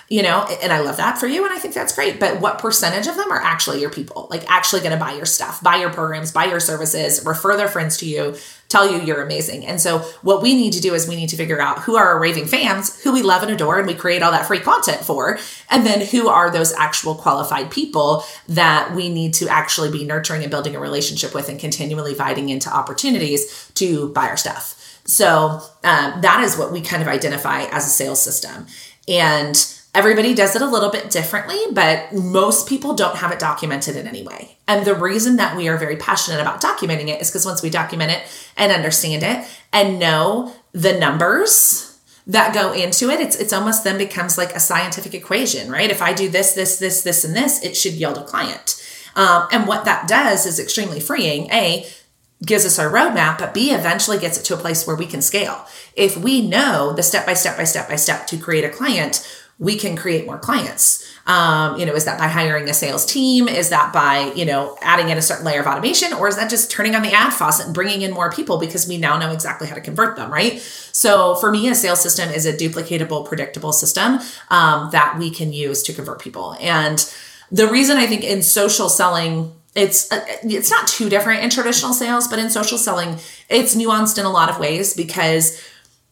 [0.08, 2.20] You know and i love that for you and i think that's great.
[2.20, 4.28] But what percentage of them are actually your people?
[4.30, 7.68] Like actually going to buy your stuff buy your programs buy your services refer their
[7.68, 8.36] friends to you
[8.76, 9.66] tell you you're amazing.
[9.66, 12.08] And so what we need to do is we need to figure out who are
[12.08, 15.02] our raving fans who we love and adore and we create all that free content
[15.02, 20.04] for and then who are those actual qualified people that we need to actually be
[20.04, 25.00] nurturing and building a relationship with and continually inviting into opportunities to buy our stuff.
[25.06, 28.68] So um, that is what we kind of identify as a sales system.
[29.08, 29.56] And
[29.96, 34.08] Everybody does it a little bit differently, but most people don't have it documented in
[34.08, 34.58] any way.
[34.68, 37.70] And the reason that we are very passionate about documenting it is because once we
[37.70, 38.24] document it
[38.58, 43.98] and understand it and know the numbers that go into it, it's it's almost then
[43.98, 45.90] becomes like a scientific equation, right?
[45.90, 48.82] If I do this, this, this, this, and this, it should yield a client.
[49.16, 51.50] Um, and what that does is extremely freeing.
[51.52, 51.86] A
[52.46, 55.22] gives us our roadmap, but B eventually gets it to a place where we can
[55.22, 55.66] scale.
[55.96, 59.26] If we know the step by step by step by step to create a client,
[59.58, 61.02] we can create more clients.
[61.28, 63.48] Um, you know, is that by hiring a sales team?
[63.48, 66.14] Is that by, you know, adding in a certain layer of automation?
[66.14, 68.88] Or is that just turning on the ad faucet and bringing in more people because
[68.88, 70.60] we now know exactly how to convert them, right?
[70.92, 75.54] So for me, a sales system is a duplicatable, predictable system um, that we can
[75.54, 76.56] use to convert people.
[76.60, 77.10] And
[77.50, 81.94] the reason I think in social selling, it's uh, it's not too different in traditional
[81.94, 83.18] sales, but in social selling,
[83.50, 85.62] it's nuanced in a lot of ways because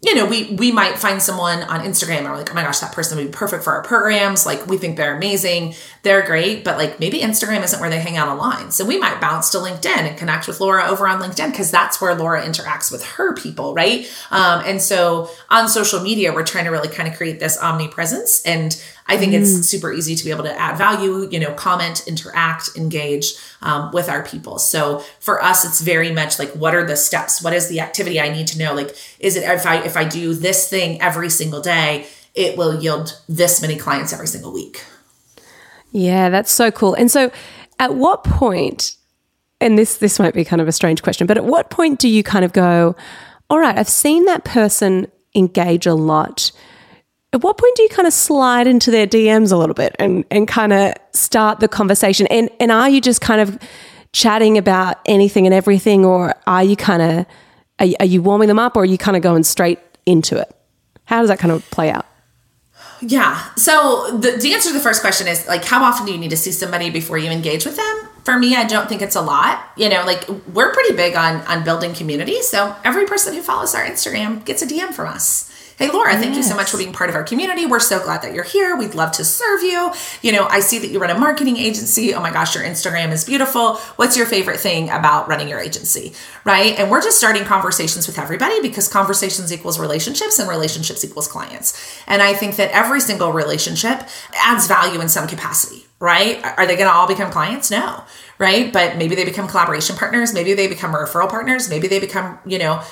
[0.04, 2.80] you know, we we might find someone on Instagram and we're like, oh my gosh,
[2.80, 4.46] that person would be perfect for our programs.
[4.46, 8.18] Like we think they're amazing, they're great, but like maybe Instagram isn't where they hang
[8.18, 8.72] out online.
[8.72, 12.02] So we might bounce to LinkedIn and connect with Laura over on LinkedIn because that's
[12.02, 14.06] where Laura interacts with her people, right?
[14.30, 18.44] Um, and so on social media, we're trying to really kind of create this omnipresence
[18.44, 19.42] and I think mm.
[19.42, 23.92] it's super easy to be able to add value, you know, comment, interact, engage um,
[23.92, 24.60] with our people.
[24.60, 27.42] So for us, it's very much like, what are the steps?
[27.42, 28.74] What is the activity I need to know?
[28.74, 32.82] Like, is it if I if I do this thing every single day, it will
[32.82, 34.84] yield this many clients every single week.
[35.92, 36.96] Yeah, that's so cool.
[36.96, 37.32] And so,
[37.80, 38.96] at what point?
[39.62, 42.10] And this this might be kind of a strange question, but at what point do
[42.10, 42.96] you kind of go,
[43.50, 46.52] all right, I've seen that person engage a lot
[47.34, 50.24] at what point do you kind of slide into their DMs a little bit and,
[50.30, 52.28] and kind of start the conversation?
[52.28, 53.58] And, and are you just kind of
[54.12, 57.26] chatting about anything and everything, or are you kind of,
[57.80, 60.56] are, are you warming them up or are you kind of going straight into it?
[61.06, 62.06] How does that kind of play out?
[63.02, 63.54] Yeah.
[63.56, 66.30] So the, the answer to the first question is like, how often do you need
[66.30, 68.10] to see somebody before you engage with them?
[68.24, 69.68] For me, I don't think it's a lot.
[69.76, 72.42] You know, like we're pretty big on on building community.
[72.42, 75.53] So every person who follows our Instagram gets a DM from us.
[75.78, 76.22] Hey, Laura, yes.
[76.22, 77.66] thank you so much for being part of our community.
[77.66, 78.76] We're so glad that you're here.
[78.76, 79.92] We'd love to serve you.
[80.22, 82.14] You know, I see that you run a marketing agency.
[82.14, 83.78] Oh my gosh, your Instagram is beautiful.
[83.96, 86.14] What's your favorite thing about running your agency?
[86.46, 86.78] Right.
[86.78, 92.02] And we're just starting conversations with everybody because conversations equals relationships and relationships equals clients.
[92.08, 96.44] And I think that every single relationship adds value in some capacity right?
[96.44, 97.72] Are they going to all become clients?
[97.72, 98.04] No,
[98.38, 98.74] right?
[98.74, 100.34] But maybe they become collaboration partners.
[100.34, 101.70] Maybe they become referral partners.
[101.70, 102.84] Maybe they become, you know,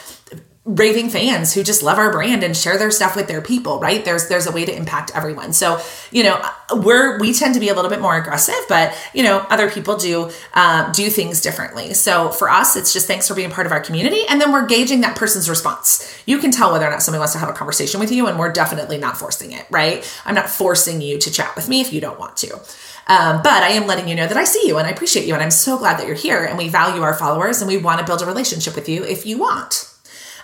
[0.64, 4.06] raving fans who just love our brand and share their stuff with their people right?
[4.06, 5.54] There's there's a way to impact everyone.
[5.54, 6.40] So you know
[6.76, 9.98] we're we tend to be a little bit more aggressive but you know other people
[9.98, 11.96] do um, do things differently.
[11.96, 14.22] So for us it's just thanks for being part of our community.
[14.30, 16.22] And then we're gauging that person's response.
[16.28, 18.38] You can tell whether or not somebody wants to have a conversation with you and
[18.38, 20.08] we're definitely not forcing it right?
[20.26, 22.54] I'm not forcing you to chat with me if you don't want to.
[23.08, 25.34] Um, but I am letting you know that I see you and I appreciate you
[25.34, 28.00] and I'm so glad that you're here and we value our followers and we want
[28.00, 29.91] to build a relationship with you if you want.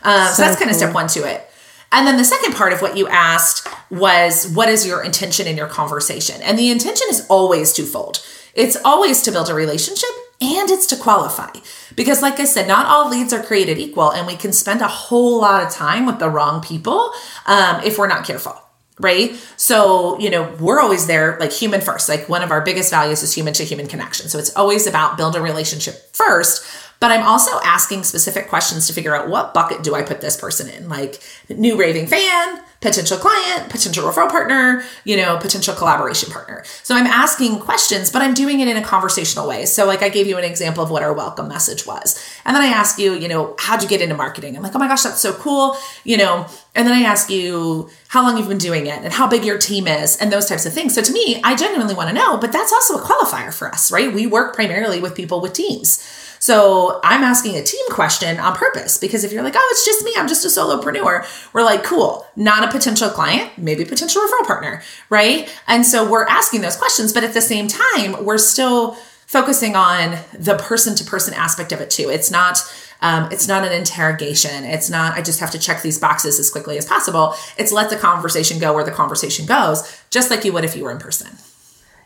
[0.04, 0.66] Um, so, so, that's cool.
[0.66, 1.50] kind of step one to it.
[1.92, 5.56] And then the second part of what you asked was what is your intention in
[5.56, 6.42] your conversation?
[6.42, 8.26] And the intention is always twofold.
[8.54, 10.10] It's always to build a relationship
[10.42, 11.52] and it's to qualify.
[11.96, 14.88] Because, like I said, not all leads are created equal, and we can spend a
[14.88, 17.12] whole lot of time with the wrong people
[17.48, 18.62] um, if we're not careful
[19.00, 19.36] right?
[19.58, 22.10] So, you know, we're always there like human first.
[22.10, 24.28] Like one of our biggest values is human to human connection.
[24.28, 26.66] So it's always about build a relationship first.
[27.00, 30.36] But I'm also asking specific questions to figure out what bucket do I put this
[30.38, 30.90] person in?
[30.90, 36.64] Like new raving fan, potential client, potential referral partner, you know, potential collaboration partner.
[36.84, 39.66] So I'm asking questions, but I'm doing it in a conversational way.
[39.66, 42.24] So like I gave you an example of what our welcome message was.
[42.46, 44.56] And then I ask you, you know, how'd you get into marketing?
[44.56, 45.76] I'm like, oh my gosh, that's so cool.
[46.04, 49.28] You know, and then I ask you how long you've been doing it and how
[49.28, 50.94] big your team is and those types of things.
[50.94, 53.92] So to me, I genuinely want to know, but that's also a qualifier for us,
[53.92, 54.14] right?
[54.14, 56.04] We work primarily with people with teams.
[56.48, 60.06] So I'm asking a team question on purpose because if you're like, oh, it's just
[60.06, 64.22] me, I'm just a solopreneur, we're like, cool, not a potential client, maybe a potential
[64.22, 65.54] referral partner, right?
[65.68, 68.94] And so we're asking those questions, but at the same time, we're still
[69.26, 72.10] focusing on the person to person aspect of it too.
[72.10, 72.60] It's not
[73.02, 74.64] um, it's not an interrogation.
[74.64, 77.36] It's not, I just have to check these boxes as quickly as possible.
[77.58, 80.86] It's let the conversation go where the conversation goes, just like you would if you
[80.86, 81.38] were in person.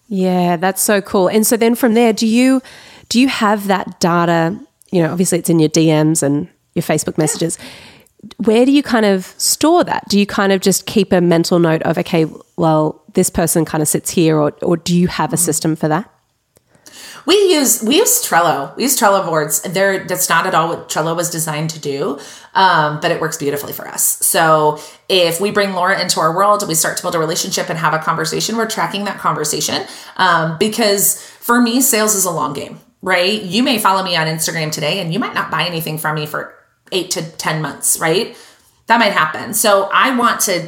[0.09, 1.29] Yeah, that's so cool.
[1.29, 2.61] And so then from there, do you
[3.11, 4.57] do you have that data?
[4.89, 7.57] You know, obviously it's in your DMs and your Facebook messages.
[8.37, 10.07] Where do you kind of store that?
[10.07, 13.81] Do you kind of just keep a mental note of, okay, well, this person kind
[13.81, 15.43] of sits here, or, or do you have a mm-hmm.
[15.43, 16.09] system for that?
[17.25, 18.75] We use we use Trello.
[18.77, 19.61] We use Trello boards.
[19.61, 22.17] There, that's not at all what Trello was designed to do,
[22.55, 24.03] um, but it works beautifully for us.
[24.25, 27.69] So if we bring Laura into our world, and we start to build a relationship
[27.69, 28.55] and have a conversation.
[28.55, 29.85] We're tracking that conversation
[30.17, 33.41] um, because for me, sales is a long game right?
[33.41, 36.25] You may follow me on Instagram today and you might not buy anything from me
[36.25, 36.53] for
[36.91, 38.37] eight to 10 months, right?
[38.87, 39.53] That might happen.
[39.53, 40.59] So I want to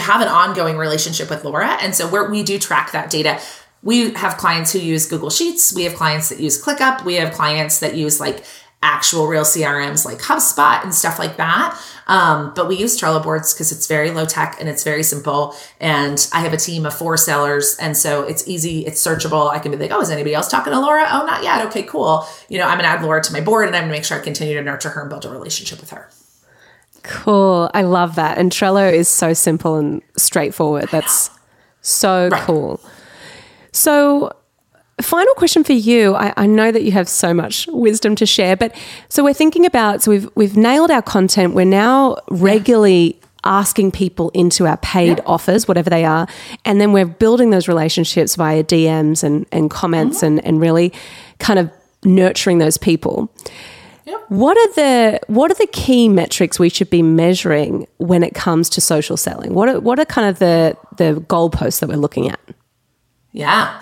[0.00, 1.76] have an ongoing relationship with Laura.
[1.80, 3.40] And so we do track that data.
[3.82, 5.74] We have clients who use Google Sheets.
[5.74, 7.04] We have clients that use ClickUp.
[7.04, 8.44] We have clients that use like
[8.82, 11.80] actual real CRMs like HubSpot and stuff like that.
[12.08, 15.54] Um, but we use Trello boards because it's very low tech and it's very simple.
[15.80, 17.76] And I have a team of four sellers.
[17.80, 19.50] And so it's easy, it's searchable.
[19.50, 21.06] I can be like, oh, is anybody else talking to Laura?
[21.10, 21.64] Oh, not yet.
[21.66, 22.26] Okay, cool.
[22.48, 24.04] You know, I'm going to add Laura to my board and I'm going to make
[24.04, 26.10] sure I continue to nurture her and build a relationship with her.
[27.02, 27.70] Cool.
[27.74, 28.38] I love that.
[28.38, 30.88] And Trello is so simple and straightforward.
[30.90, 31.30] That's
[31.80, 32.42] so right.
[32.42, 32.80] cool.
[33.72, 34.32] So,
[35.00, 36.14] Final question for you.
[36.14, 38.76] I, I, know that you have so much wisdom to share, but
[39.08, 41.54] so we're thinking about so we've we've nailed our content.
[41.54, 45.24] We're now regularly asking people into our paid yeah.
[45.26, 46.28] offers, whatever they are,
[46.64, 50.38] and then we're building those relationships via DMs and, and comments mm-hmm.
[50.38, 50.92] and, and really
[51.38, 51.70] kind of
[52.04, 53.32] nurturing those people.
[54.28, 58.68] What are the what are the key metrics we should be measuring when it comes
[58.70, 59.54] to social selling?
[59.54, 62.40] What are, what are kind of the the goalposts that we're looking at?
[63.32, 63.81] Yeah.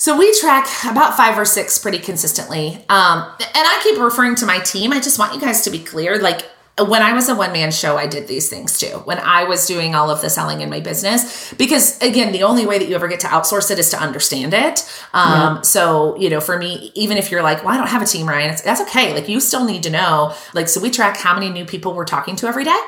[0.00, 2.76] So we track about five or six pretty consistently.
[2.88, 4.94] Um, and I keep referring to my team.
[4.94, 6.18] I just want you guys to be clear.
[6.18, 6.40] Like
[6.78, 9.02] when I was a one man show, I did these things too.
[9.04, 12.64] When I was doing all of the selling in my business, because again, the only
[12.64, 14.90] way that you ever get to outsource it is to understand it.
[15.12, 15.60] Um, yeah.
[15.60, 18.26] So, you know, for me, even if you're like, well, I don't have a team,
[18.26, 19.12] Ryan, that's okay.
[19.12, 22.06] Like you still need to know, like, so we track how many new people we're
[22.06, 22.80] talking to every day.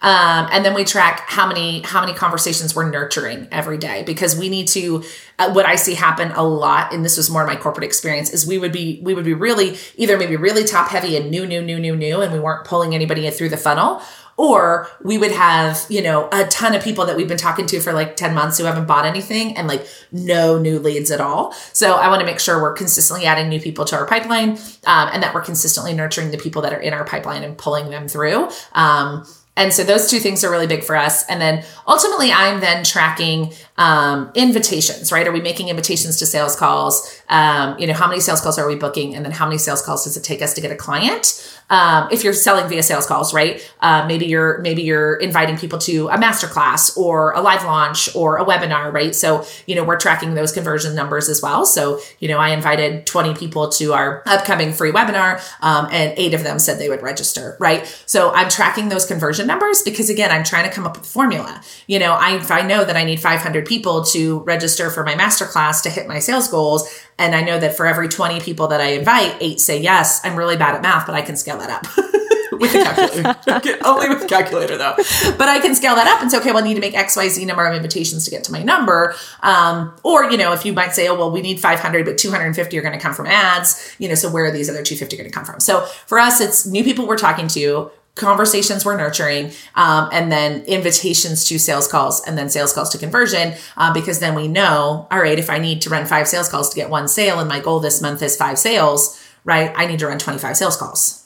[0.00, 4.38] Um, and then we track how many how many conversations we're nurturing every day because
[4.38, 5.04] we need to.
[5.40, 8.46] Uh, what I see happen a lot, and this was more my corporate experience, is
[8.46, 11.62] we would be we would be really either maybe really top heavy and new new
[11.62, 14.02] new new new, and we weren't pulling anybody through the funnel,
[14.38, 17.80] or we would have you know a ton of people that we've been talking to
[17.80, 21.52] for like 10 months who haven't bought anything and like no new leads at all
[21.72, 24.50] so i want to make sure we're consistently adding new people to our pipeline
[24.86, 27.90] um, and that we're consistently nurturing the people that are in our pipeline and pulling
[27.90, 29.26] them through um,
[29.58, 31.26] And so those two things are really big for us.
[31.26, 35.26] And then ultimately, I'm then tracking um, invitations, right?
[35.26, 37.20] Are we making invitations to sales calls?
[37.28, 39.16] Um, you know, how many sales calls are we booking?
[39.16, 41.44] And then how many sales calls does it take us to get a client?
[41.70, 43.60] Um, if you're selling via sales calls, right?
[43.80, 48.38] Uh, maybe you're maybe you're inviting people to a masterclass or a live launch or
[48.38, 49.14] a webinar, right?
[49.14, 51.66] So you know we're tracking those conversion numbers as well.
[51.66, 56.32] So you know I invited 20 people to our upcoming free webinar, um, and eight
[56.32, 57.86] of them said they would register, right?
[58.06, 61.08] So I'm tracking those conversion numbers because again I'm trying to come up with a
[61.08, 61.60] formula.
[61.88, 65.14] You know I if I know that I need 500 people to register for my
[65.14, 68.80] masterclass to hit my sales goals, and I know that for every 20 people that
[68.80, 70.20] I invite, eight say yes.
[70.22, 71.86] I'm really bad at math, but I can scale that up.
[72.58, 73.78] with the calculator.
[73.84, 74.94] Only with the calculator though.
[75.36, 77.46] But I can scale that up and say, okay, well, I need to make XYZ
[77.46, 79.14] number of invitations to get to my number.
[79.42, 82.78] Um, or, you know, if you might say, oh, well, we need 500, but 250
[82.78, 85.28] are going to come from ads, you know, so where are these other 250 going
[85.28, 85.60] to come from?
[85.60, 90.62] So for us, it's new people we're talking to, conversations we're nurturing, um, and then
[90.64, 95.06] invitations to sales calls, and then sales calls to conversion, uh, because then we know,
[95.10, 97.48] all right, if I need to run five sales calls to get one sale, and
[97.48, 99.72] my goal this month is five sales, right?
[99.74, 101.24] I need to run 25 sales calls.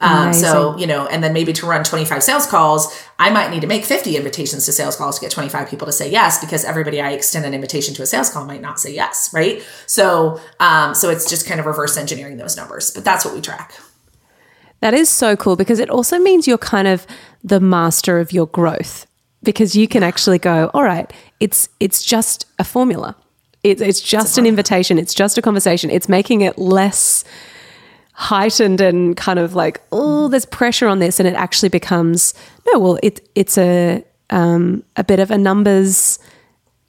[0.00, 3.62] Um, so, you know, and then maybe to run 25 sales calls, I might need
[3.62, 6.64] to make 50 invitations to sales calls to get 25 people to say yes, because
[6.64, 9.30] everybody I extend an invitation to a sales call might not say yes.
[9.32, 9.62] Right.
[9.86, 13.40] So, um, so it's just kind of reverse engineering those numbers, but that's what we
[13.40, 13.74] track.
[14.80, 17.06] That is so cool because it also means you're kind of
[17.42, 19.06] the master of your growth
[19.42, 23.16] because you can actually go, all right, it's it's just a formula.
[23.64, 24.98] It, it's just an invitation.
[24.98, 25.90] It's just a conversation.
[25.90, 27.24] It's making it less
[28.12, 32.34] heightened and kind of like, oh, there's pressure on this, and it actually becomes
[32.66, 32.78] no.
[32.78, 36.18] Well, it it's a um, a bit of a numbers.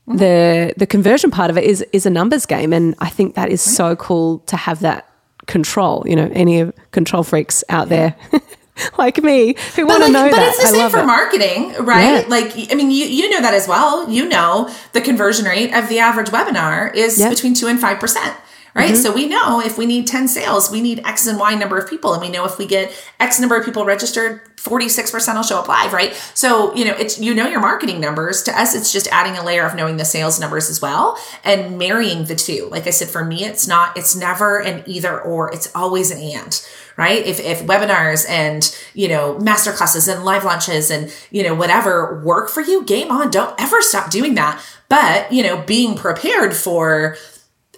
[0.08, 3.50] The the conversion part of it is is a numbers game, and I think that
[3.50, 5.09] is so cool to have that
[5.50, 6.04] control.
[6.08, 8.16] You know, any control freaks out there.
[8.97, 10.50] like me who want to like, know but that.
[10.50, 11.06] it's the I same for it.
[11.06, 12.22] marketing, right?
[12.22, 12.26] Yeah.
[12.30, 14.10] Like, I mean, you you know that as well.
[14.10, 18.34] You know the conversion rate of the average webinar is between two and five percent
[18.74, 18.93] right?
[18.93, 19.01] Mm-hmm.
[19.01, 21.89] So we know if we need 10 sales, we need X and Y number of
[21.89, 22.13] people.
[22.13, 25.67] And we know if we get X number of people registered, 46% will show up
[25.67, 26.13] live, right?
[26.34, 29.43] So, you know, it's, you know, your marketing numbers to us, it's just adding a
[29.43, 32.67] layer of knowing the sales numbers as well and marrying the two.
[32.72, 36.20] Like I said, for me, it's not, it's never an either or, it's always an
[36.20, 36.61] and
[36.99, 37.26] right?
[37.26, 42.49] If, if webinars and, you know, masterclasses and live launches and, you know, whatever work
[42.49, 43.32] for you, game on.
[43.32, 44.61] Don't ever stop doing that.
[44.89, 47.15] But, you know, being prepared for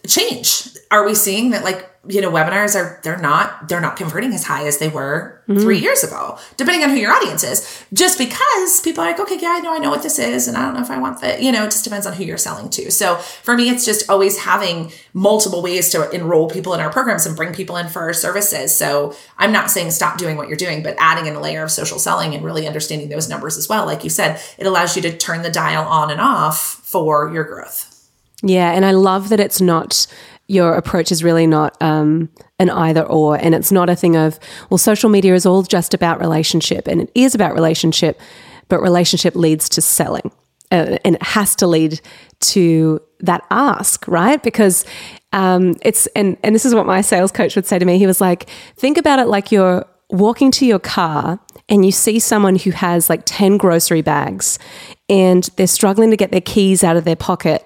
[0.07, 0.70] change.
[0.91, 4.43] Are we seeing that like, you know, webinars are they're not they're not converting as
[4.43, 5.61] high as they were mm-hmm.
[5.61, 7.85] 3 years ago, depending on who your audience is.
[7.93, 10.57] Just because people are like, okay, yeah, I know I know what this is and
[10.57, 12.37] I don't know if I want that, you know, it just depends on who you're
[12.37, 12.91] selling to.
[12.91, 17.25] So, for me it's just always having multiple ways to enroll people in our programs
[17.27, 18.75] and bring people in for our services.
[18.75, 21.71] So, I'm not saying stop doing what you're doing, but adding in a layer of
[21.71, 23.85] social selling and really understanding those numbers as well.
[23.85, 27.43] Like you said, it allows you to turn the dial on and off for your
[27.43, 28.09] growth.
[28.43, 30.07] Yeah, and I love that it's not
[30.51, 32.29] your approach is really not um,
[32.59, 34.37] an either or, and it's not a thing of
[34.69, 38.19] well, social media is all just about relationship, and it is about relationship,
[38.67, 40.29] but relationship leads to selling,
[40.71, 42.01] uh, and it has to lead
[42.41, 44.43] to that ask, right?
[44.43, 44.83] Because
[45.31, 47.97] um, it's and and this is what my sales coach would say to me.
[47.97, 51.39] He was like, think about it like you're walking to your car
[51.69, 54.59] and you see someone who has like 10 grocery bags
[55.07, 57.65] and they're struggling to get their keys out of their pocket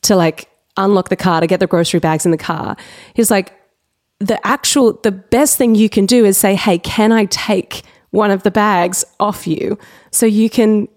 [0.00, 2.76] to like unlock the car to get the grocery bags in the car.
[3.14, 3.52] He's like,
[4.18, 8.30] the actual, the best thing you can do is say, hey, can I take one
[8.30, 9.78] of the bags off you
[10.10, 10.88] so you can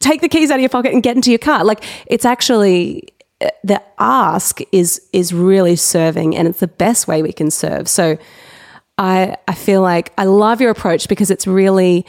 [0.00, 1.64] take the keys out of your pocket and get into your car?
[1.64, 3.08] Like, it's actually,
[3.40, 7.88] uh, the ask is is really serving and it's the best way we can serve.
[7.88, 8.18] So
[8.98, 12.04] I I feel like I love your approach because it's really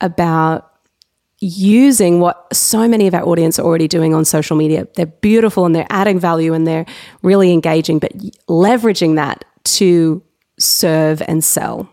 [0.00, 0.73] about
[1.40, 4.86] using what so many of our audience are already doing on social media.
[4.94, 6.86] They're beautiful and they're adding value and they're
[7.22, 8.12] really engaging, but
[8.48, 10.22] leveraging that to
[10.58, 11.88] serve and sell.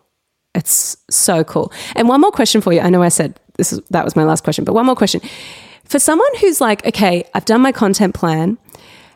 [0.53, 1.71] It's so cool.
[1.95, 2.81] And one more question for you.
[2.81, 5.21] I know I said this is that was my last question, but one more question.
[5.85, 8.57] For someone who's like, okay, I've done my content plan,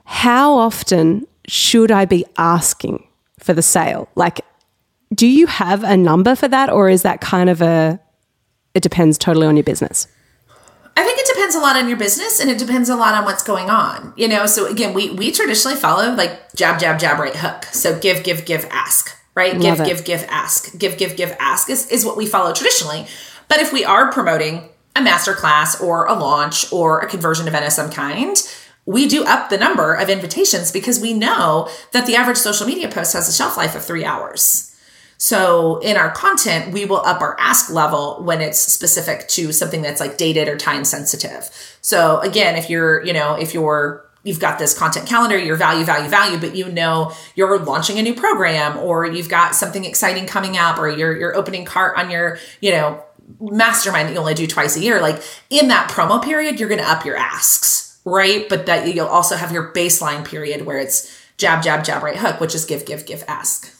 [0.06, 3.08] how often should I be asking
[3.40, 4.10] for the sale?
[4.16, 4.42] Like
[5.14, 8.00] do you have a number for that or is that kind of a
[8.74, 10.08] it depends totally on your business?
[10.98, 13.26] I think it depends a lot on your business and it depends a lot on
[13.26, 14.14] what's going on.
[14.16, 17.66] You know, so again, we we traditionally follow like jab, jab, jab, right hook.
[17.66, 19.54] So give, give, give, ask, right?
[19.58, 19.88] Love give, it.
[19.88, 20.78] give, give, ask.
[20.78, 23.08] Give, give, give, ask is, is what we follow traditionally.
[23.48, 27.66] But if we are promoting a master class or a launch or a conversion event
[27.66, 28.38] of some kind,
[28.86, 32.90] we do up the number of invitations because we know that the average social media
[32.90, 34.65] post has a shelf life of three hours.
[35.18, 39.82] So in our content, we will up our ask level when it's specific to something
[39.82, 41.50] that's like dated or time sensitive.
[41.82, 45.86] So again, if you're, you know, if you're you've got this content calendar, your value,
[45.86, 50.26] value, value, but you know you're launching a new program or you've got something exciting
[50.26, 53.02] coming up or you're you're opening cart on your, you know,
[53.40, 55.00] mastermind that you only do twice a year.
[55.02, 58.50] Like in that promo period, you're gonna up your asks, right?
[58.50, 62.40] But that you'll also have your baseline period where it's jab, jab, jab, right hook,
[62.40, 63.75] which is give, give, give, ask.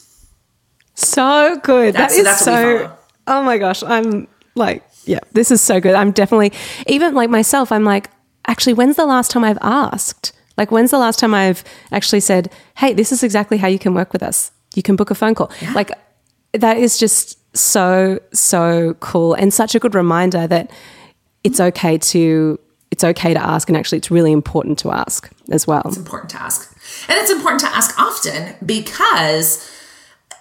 [0.96, 1.94] So good.
[1.94, 2.98] That's, that is so.
[3.28, 5.96] Oh my gosh, I'm like, yeah, this is so good.
[5.96, 6.54] I'm definitely
[6.88, 7.72] even like myself.
[7.72, 8.10] I'm like,
[8.48, 10.32] actually, when's the last time I've asked?
[10.58, 13.94] Like, when's the last time I've actually said, "Hey, this is exactly how you can
[13.94, 14.52] work with us.
[14.74, 15.92] You can book a phone call." Like,
[16.54, 20.72] that is just so so cool and such a good reminder that
[21.44, 22.60] it's okay to
[22.92, 25.84] it's okay to ask, and actually, it's really important to ask as well.
[25.86, 26.72] It's important to ask.
[27.10, 29.70] And it's important to ask often because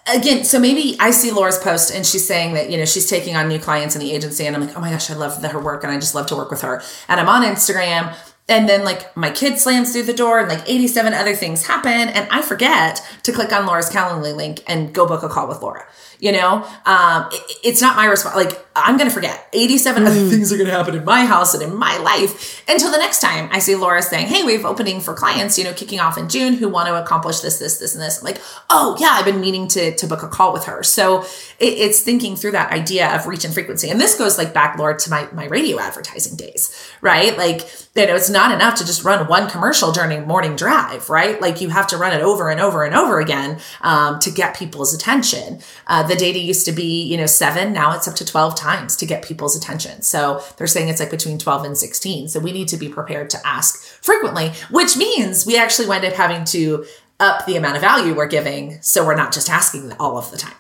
[0.07, 3.37] again, so maybe I see Laura's post and she's saying that, you know, she's taking
[3.37, 5.49] on new clients in the agency and I'm like, oh my gosh, I love the,
[5.49, 6.83] her work and I just love to work with her.
[7.09, 8.15] And I'm on Instagram
[8.49, 11.91] and then like my kid slams through the door and like 87 other things happen
[11.91, 15.63] and I forget to click on Laura's Calendly link and go book a call with
[15.63, 15.87] Laura.
[16.25, 18.35] You know, um, it- it's not my response.
[18.37, 21.55] Like I'm going to forget 87 other things are going to happen in my house
[21.55, 24.65] and in my life until the next time I see Laura saying, Hey, we have
[24.65, 27.79] opening for clients, you know, kicking off in June who want to accomplish this, this,
[27.79, 28.19] this, and this.
[28.19, 30.83] I'm like, Oh yeah, I've been meaning to, to book a call with her.
[30.83, 31.23] So
[31.61, 33.91] it, it's thinking through that idea of reach and frequency.
[33.91, 37.37] And this goes like back, Laura, to my, my radio advertising days, right?
[37.39, 37.61] Like,
[37.95, 41.41] you know, it's not enough to just run one commercial during morning drive, right?
[41.41, 44.57] Like you have to run it over and over and over again um, to get
[44.57, 45.61] people's attention.
[45.87, 47.73] Uh, the data used to be, you know, seven.
[47.73, 50.03] Now it's up to 12 times to get people's attention.
[50.03, 52.29] So they're saying it's like between 12 and 16.
[52.29, 56.13] So we need to be prepared to ask frequently, which means we actually wind up
[56.15, 56.85] having to
[57.19, 58.81] up the amount of value we're giving.
[58.81, 60.55] So we're not just asking all of the time.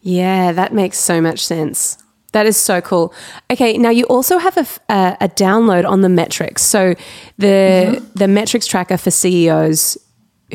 [0.00, 1.98] Yeah, that makes so much sense.
[2.32, 3.12] That is so cool.
[3.50, 6.62] Okay, now you also have a download on the metrics.
[6.62, 6.94] So
[7.38, 8.04] the mm-hmm.
[8.14, 9.98] the metrics tracker for CEOs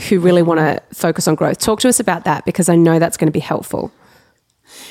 [0.09, 1.59] who really want to focus on growth.
[1.59, 3.91] Talk to us about that because I know that's going to be helpful.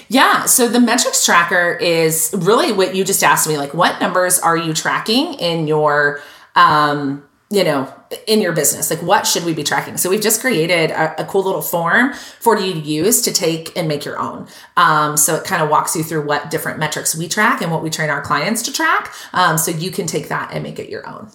[0.09, 0.45] Yeah.
[0.45, 3.57] So the metrics tracker is really what you just asked me.
[3.57, 6.21] Like, what numbers are you tracking in your,
[6.55, 7.93] um, you know,
[8.27, 8.91] in your business?
[8.91, 9.97] Like, what should we be tracking?
[9.97, 13.77] So we've just created a, a cool little form for you to use to take
[13.77, 14.47] and make your own.
[14.77, 17.83] Um, so it kind of walks you through what different metrics we track and what
[17.83, 19.13] we train our clients to track.
[19.33, 21.31] Um, so you can take that and make it your own.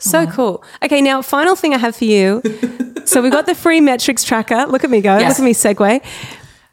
[0.00, 0.64] So cool.
[0.82, 2.42] Okay, now final thing I have for you.
[3.04, 4.66] so we've got the free metrics tracker.
[4.66, 5.18] Look at me go.
[5.18, 5.38] Yes.
[5.38, 6.02] Look at me segue.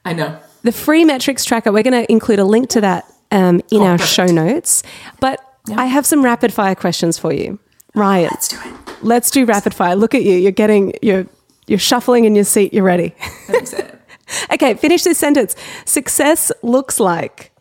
[0.06, 0.40] I know.
[0.64, 3.98] The free metrics tracker, we're going to include a link to that um, in our
[3.98, 4.10] perfect.
[4.10, 4.84] show notes.
[5.20, 5.40] But
[5.76, 7.60] I have some rapid fire questions for you.
[7.96, 8.74] Ryan, Let's do it.
[9.04, 9.96] let's do rapid fire.
[9.96, 10.36] Look at you.
[10.36, 11.26] You're getting, you're,
[11.68, 12.74] you're shuffling in your seat.
[12.74, 13.14] You're ready.
[13.50, 13.98] I'm excited.
[14.54, 15.56] okay, finish this sentence.
[15.86, 17.52] Success looks like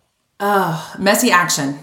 [0.98, 1.78] Messy action.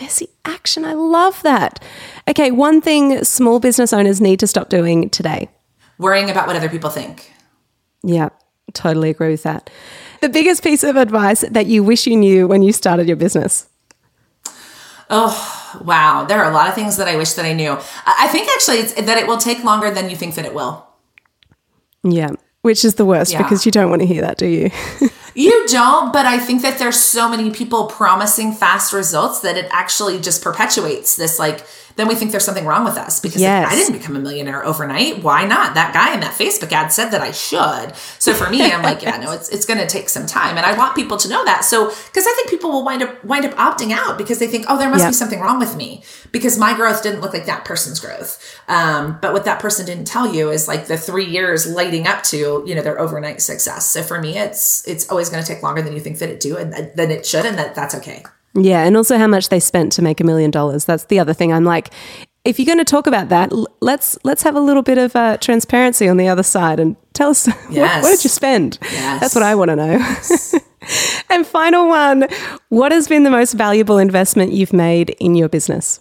[0.00, 0.84] Messy action.
[0.84, 1.82] I love that.
[2.28, 5.48] Okay, one thing small business owners need to stop doing today.
[5.98, 7.32] Worrying about what other people think.
[8.02, 8.28] Yeah,
[8.72, 9.70] totally agree with that.
[10.20, 13.68] The biggest piece of advice that you wish you knew when you started your business.
[15.08, 16.24] Oh, wow.
[16.24, 17.78] There are a lot of things that I wish that I knew.
[18.06, 20.84] I think actually it's, that it will take longer than you think that it will.
[22.02, 22.30] Yeah,
[22.62, 23.42] which is the worst Yeah.
[23.42, 24.70] because you don't want to hear that, do you?
[25.36, 29.68] You don't, but I think that there's so many people promising fast results that it
[29.70, 31.66] actually just perpetuates this like
[31.96, 34.64] then we think there's something wrong with us because like, I didn't become a millionaire
[34.64, 35.22] overnight.
[35.22, 35.74] Why not?
[35.74, 37.94] That guy in that Facebook ad said that I should.
[38.18, 40.66] So for me, I'm like, yeah, no, it's it's going to take some time, and
[40.66, 41.64] I want people to know that.
[41.64, 44.66] So because I think people will wind up wind up opting out because they think,
[44.68, 45.08] oh, there must Yeah.
[45.08, 48.38] be something wrong with me because my growth didn't look like that person's growth.
[48.68, 52.22] Um, but what that person didn't tell you is like the three years leading up
[52.24, 53.88] to you know their overnight success.
[53.88, 56.40] So for me, it's it's always going to take longer than you think that it
[56.40, 58.22] do, and than it should, and that that's okay.
[58.56, 60.84] Yeah, and also how much they spent to make a million dollars.
[60.84, 61.52] That's the other thing.
[61.52, 61.90] I'm like,
[62.44, 65.36] if you're going to talk about that, let's let's have a little bit of uh,
[65.38, 68.02] transparency on the other side and tell us what, Yes.
[68.02, 68.78] what did you spend?
[68.82, 69.20] Yes.
[69.20, 70.60] That's what I want to know.
[71.30, 72.28] and final one,
[72.68, 75.98] what has been the most valuable investment you've made in your business?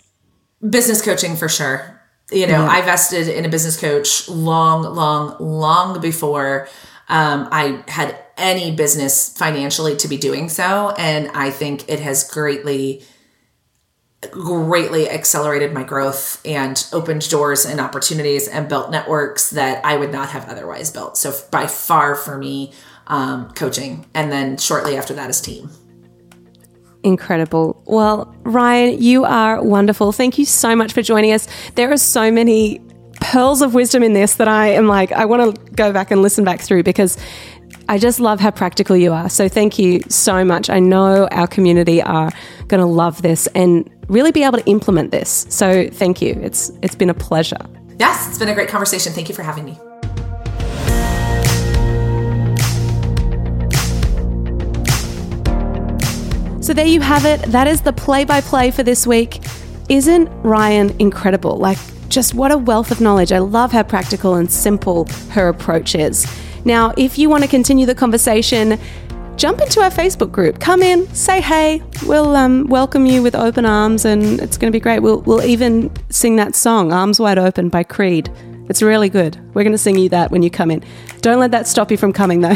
[0.68, 1.92] business coaching for sure.
[2.32, 6.68] You know, I vested in a business coach long, long, long before
[7.08, 10.94] um, I had any business financially to be doing so.
[10.98, 13.04] And I think it has greatly,
[14.32, 20.12] greatly accelerated my growth and opened doors and opportunities and built networks that I would
[20.12, 21.18] not have otherwise built.
[21.18, 22.74] So by far for me,
[23.08, 24.06] um, coaching.
[24.14, 25.70] And then shortly after that is team.
[27.04, 27.82] Incredible.
[27.86, 30.12] Well, Ryan, you are wonderful.
[30.12, 31.48] Thank you so much for joining us.
[31.76, 32.82] There are so many
[33.22, 36.22] pearls of wisdom in this that I am like, I want to go back and
[36.22, 37.18] listen back through because
[37.88, 39.30] I just love how practical you are.
[39.30, 40.72] So thank you so much.
[40.72, 42.32] I know our community are
[42.68, 45.46] going to love this and really be able to implement this.
[45.50, 46.34] So thank you.
[46.42, 47.60] It's it's been a pleasure.
[48.00, 49.14] Yes, it's been a great conversation.
[49.14, 49.78] Thank you for having me.
[56.62, 57.44] So there you have it.
[57.52, 59.44] That is the play by play for this week.
[59.90, 61.58] Isn't Ryan incredible?
[61.58, 61.78] Like,
[62.10, 63.32] just what a wealth of knowledge.
[63.32, 66.26] I love how practical and simple her approach is.
[66.66, 68.80] Now, if you want to continue the conversation,
[69.36, 70.60] jump into our Facebook group.
[70.60, 71.84] Come in, say hey.
[72.06, 75.00] We'll um, welcome you with open arms, and it's going to be great.
[75.00, 78.32] We'll, we'll even sing that song, Arms Wide Open by Creed.
[78.68, 79.38] It's really good.
[79.54, 80.84] We're going to sing you that when you come in.
[81.22, 82.56] Don't let that stop you from coming, though.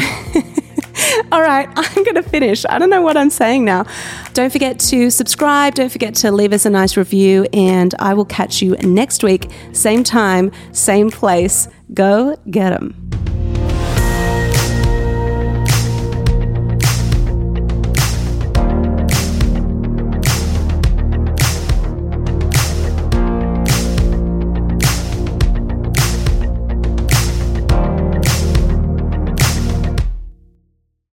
[1.32, 2.64] All right, I'm going to finish.
[2.68, 3.86] I don't know what I'm saying now.
[4.34, 5.76] Don't forget to subscribe.
[5.76, 7.46] Don't forget to leave us a nice review.
[7.52, 11.68] And I will catch you next week, same time, same place.
[11.94, 12.99] Go get them.